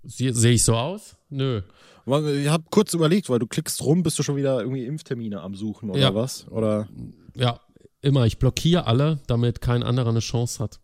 Sehe 0.04 0.52
ich 0.52 0.64
so 0.64 0.76
aus? 0.76 1.16
Nö. 1.30 1.62
Ich 2.06 2.50
habe 2.50 2.66
kurz 2.70 2.94
überlegt, 2.94 3.30
weil 3.30 3.40
du 3.40 3.48
klickst 3.48 3.82
rum, 3.82 4.04
bist 4.04 4.20
du 4.20 4.24
schon 4.24 4.36
wieder 4.36 4.60
irgendwie 4.60 4.86
Impftermine 4.86 5.40
am 5.42 5.56
Suchen 5.56 5.90
oder 5.90 6.00
Ja. 6.00 6.14
was? 6.14 6.48
Oder? 6.50 6.90
Ja, 7.36 7.62
immer. 8.02 8.26
Ich 8.26 8.40
blockiere 8.40 8.86
alle, 8.88 9.22
damit 9.28 9.62
kein 9.62 9.84
anderer 9.84 10.10
eine 10.10 10.20
Chance 10.20 10.62
hat. 10.62 10.82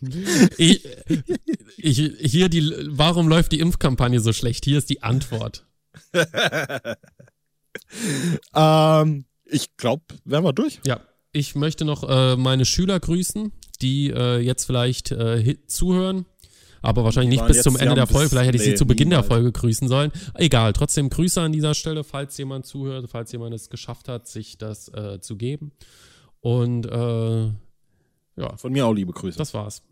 ich, 0.58 0.84
ich, 1.78 1.98
hier 2.30 2.48
die, 2.48 2.72
warum 2.90 3.28
läuft 3.28 3.52
die 3.52 3.60
Impfkampagne 3.60 4.20
so 4.20 4.32
schlecht? 4.32 4.64
Hier 4.64 4.78
ist 4.78 4.90
die 4.90 5.02
Antwort. 5.02 5.66
Ähm, 8.54 9.24
ich 9.44 9.76
glaube, 9.76 10.02
wären 10.24 10.44
wir 10.44 10.52
durch. 10.52 10.80
Ja, 10.86 11.00
ich 11.32 11.54
möchte 11.54 11.84
noch 11.84 12.08
äh, 12.08 12.36
meine 12.36 12.64
Schüler 12.64 12.98
grüßen, 13.00 13.52
die 13.82 14.10
äh, 14.10 14.38
jetzt 14.38 14.64
vielleicht 14.64 15.10
äh, 15.10 15.56
zuhören, 15.66 16.26
aber 16.82 17.04
wahrscheinlich 17.04 17.40
nicht 17.40 17.46
bis 17.46 17.62
zum 17.62 17.76
Ende 17.76 17.94
der 17.94 18.06
Folge. 18.06 18.30
Vielleicht 18.30 18.48
hätte 18.48 18.56
ich 18.56 18.62
sie 18.62 18.70
nee, 18.70 18.76
zu 18.76 18.86
Beginn 18.86 19.10
der 19.10 19.20
niemals. 19.20 19.34
Folge 19.34 19.52
grüßen 19.52 19.88
sollen. 19.88 20.12
Egal, 20.34 20.72
trotzdem 20.72 21.10
Grüße 21.10 21.40
an 21.40 21.52
dieser 21.52 21.74
Stelle, 21.74 22.04
falls 22.04 22.36
jemand 22.38 22.66
zuhört, 22.66 23.08
falls 23.10 23.32
jemand 23.32 23.54
es 23.54 23.68
geschafft 23.68 24.08
hat, 24.08 24.28
sich 24.28 24.58
das 24.58 24.88
äh, 24.88 25.20
zu 25.20 25.36
geben. 25.36 25.72
Und 26.40 26.86
äh, 26.86 27.44
ja, 28.36 28.56
Von 28.56 28.72
mir 28.72 28.86
auch 28.86 28.92
liebe 28.92 29.12
Grüße. 29.12 29.38
das 29.38 29.54
war's. 29.54 29.82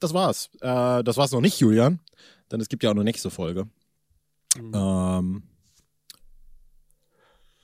das 0.00 0.12
war's. 0.12 0.50
Äh, 0.60 1.02
das 1.04 1.16
war's 1.16 1.32
noch 1.32 1.40
nicht, 1.40 1.60
Julian. 1.60 2.00
Denn 2.50 2.60
es 2.60 2.68
gibt 2.68 2.82
ja 2.82 2.90
auch 2.90 2.94
eine 2.94 3.04
nächste 3.04 3.30
Folge. 3.30 3.68
Ähm, 4.56 5.42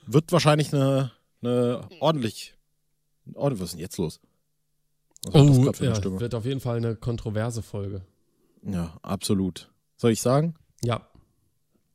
wird 0.06 0.32
wahrscheinlich 0.32 0.72
eine, 0.74 1.12
eine 1.42 1.86
ordentlich. 2.00 2.54
ordentlich. 3.34 3.60
Was 3.62 3.68
ist 3.70 3.72
denn 3.74 3.80
jetzt 3.80 3.96
los? 3.98 4.20
Oh, 5.32 5.70
ja, 5.80 6.20
wird 6.20 6.34
auf 6.34 6.44
jeden 6.46 6.60
Fall 6.60 6.78
eine 6.78 6.96
kontroverse 6.96 7.62
Folge. 7.62 8.06
Ja, 8.62 8.98
absolut. 9.02 9.70
Soll 9.96 10.12
ich 10.12 10.22
sagen? 10.22 10.54
Ja, 10.82 11.06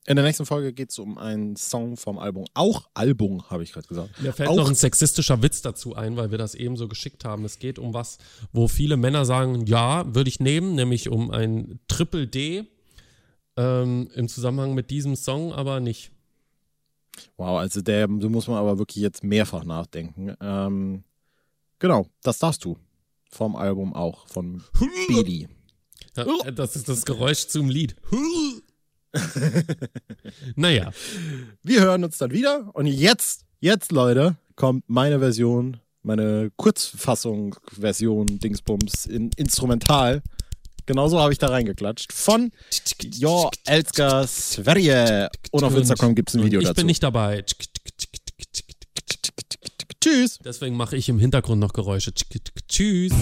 In 0.07 0.15
der 0.15 0.23
nächsten 0.23 0.45
Folge 0.45 0.71
geht 0.73 0.91
es 0.91 0.99
um 0.99 1.17
einen 1.17 1.55
Song 1.55 1.97
vom 1.97 2.19
Album. 2.19 2.45
Auch 2.53 2.87
Album, 2.93 3.49
habe 3.49 3.63
ich 3.63 3.71
gerade 3.73 3.87
gesagt. 3.87 4.21
Mir 4.21 4.31
fällt 4.33 4.49
Auch- 4.49 4.55
noch 4.57 4.69
ein 4.69 4.75
sexistischer 4.75 5.41
Witz 5.41 5.63
dazu 5.63 5.95
ein, 5.95 6.15
weil 6.17 6.29
wir 6.29 6.37
das 6.37 6.53
eben 6.53 6.77
so 6.77 6.87
geschickt 6.87 7.25
haben. 7.25 7.43
Es 7.45 7.57
geht 7.57 7.79
um 7.79 7.95
was, 7.95 8.19
wo 8.53 8.67
viele 8.67 8.97
Männer 8.97 9.25
sagen, 9.25 9.65
ja, 9.65 10.05
würde 10.13 10.29
ich 10.29 10.39
nehmen, 10.39 10.75
nämlich 10.75 11.09
um 11.09 11.31
ein 11.31 11.79
Triple 11.87 12.27
D 12.27 12.67
ähm, 13.57 14.09
im 14.15 14.27
Zusammenhang 14.27 14.73
mit 14.73 14.89
diesem 14.89 15.15
Song, 15.15 15.53
aber 15.53 15.79
nicht. 15.79 16.11
Wow, 17.37 17.59
also 17.59 17.81
der, 17.81 18.07
da 18.07 18.29
muss 18.29 18.47
man 18.47 18.57
aber 18.57 18.77
wirklich 18.77 19.01
jetzt 19.01 19.23
mehrfach 19.23 19.63
nachdenken. 19.63 20.35
Ähm, 20.41 21.03
genau, 21.79 22.07
das 22.23 22.39
darfst 22.39 22.65
du. 22.65 22.77
Vom 23.29 23.55
Album 23.55 23.93
auch, 23.93 24.27
von 24.27 24.63
Beli. 25.07 25.47
Ja, 26.15 26.51
das 26.51 26.75
ist 26.75 26.87
das 26.87 27.05
Geräusch 27.05 27.47
zum 27.47 27.69
Lied. 27.69 27.95
naja, 30.55 30.91
Wir 31.63 31.81
hören 31.81 32.03
uns 32.03 32.17
dann 32.17 32.31
wieder. 32.31 32.69
Und 32.73 32.87
jetzt, 32.87 33.45
jetzt, 33.59 33.91
Leute, 33.91 34.37
kommt 34.55 34.85
meine 34.87 35.19
Version, 35.19 35.77
meine 36.03 36.51
Kurzfassung-Version 36.55 38.39
Dingsbums 38.39 39.05
in 39.05 39.31
Instrumental. 39.35 40.21
Genauso 40.85 41.19
habe 41.19 41.33
ich 41.33 41.39
da 41.39 41.47
reingeklatscht. 41.47 42.13
Von 42.13 42.51
Jo 43.03 43.49
Elska 43.65 44.27
Sverige. 44.27 45.29
Und 45.51 45.63
auf 45.63 45.75
Instagram 45.75 46.15
gibt 46.15 46.29
es 46.29 46.35
ein 46.35 46.43
Video 46.43 46.59
ich 46.59 46.65
dazu. 46.65 46.73
Ich 46.73 46.77
bin 46.77 46.87
nicht 46.87 47.03
dabei. 47.03 47.43
Tschüss. 50.01 50.39
Deswegen 50.43 50.77
mache 50.77 50.95
ich 50.95 51.09
im 51.09 51.19
Hintergrund 51.19 51.59
noch 51.59 51.73
Geräusche. 51.73 52.13
Tschüss. 52.67 53.13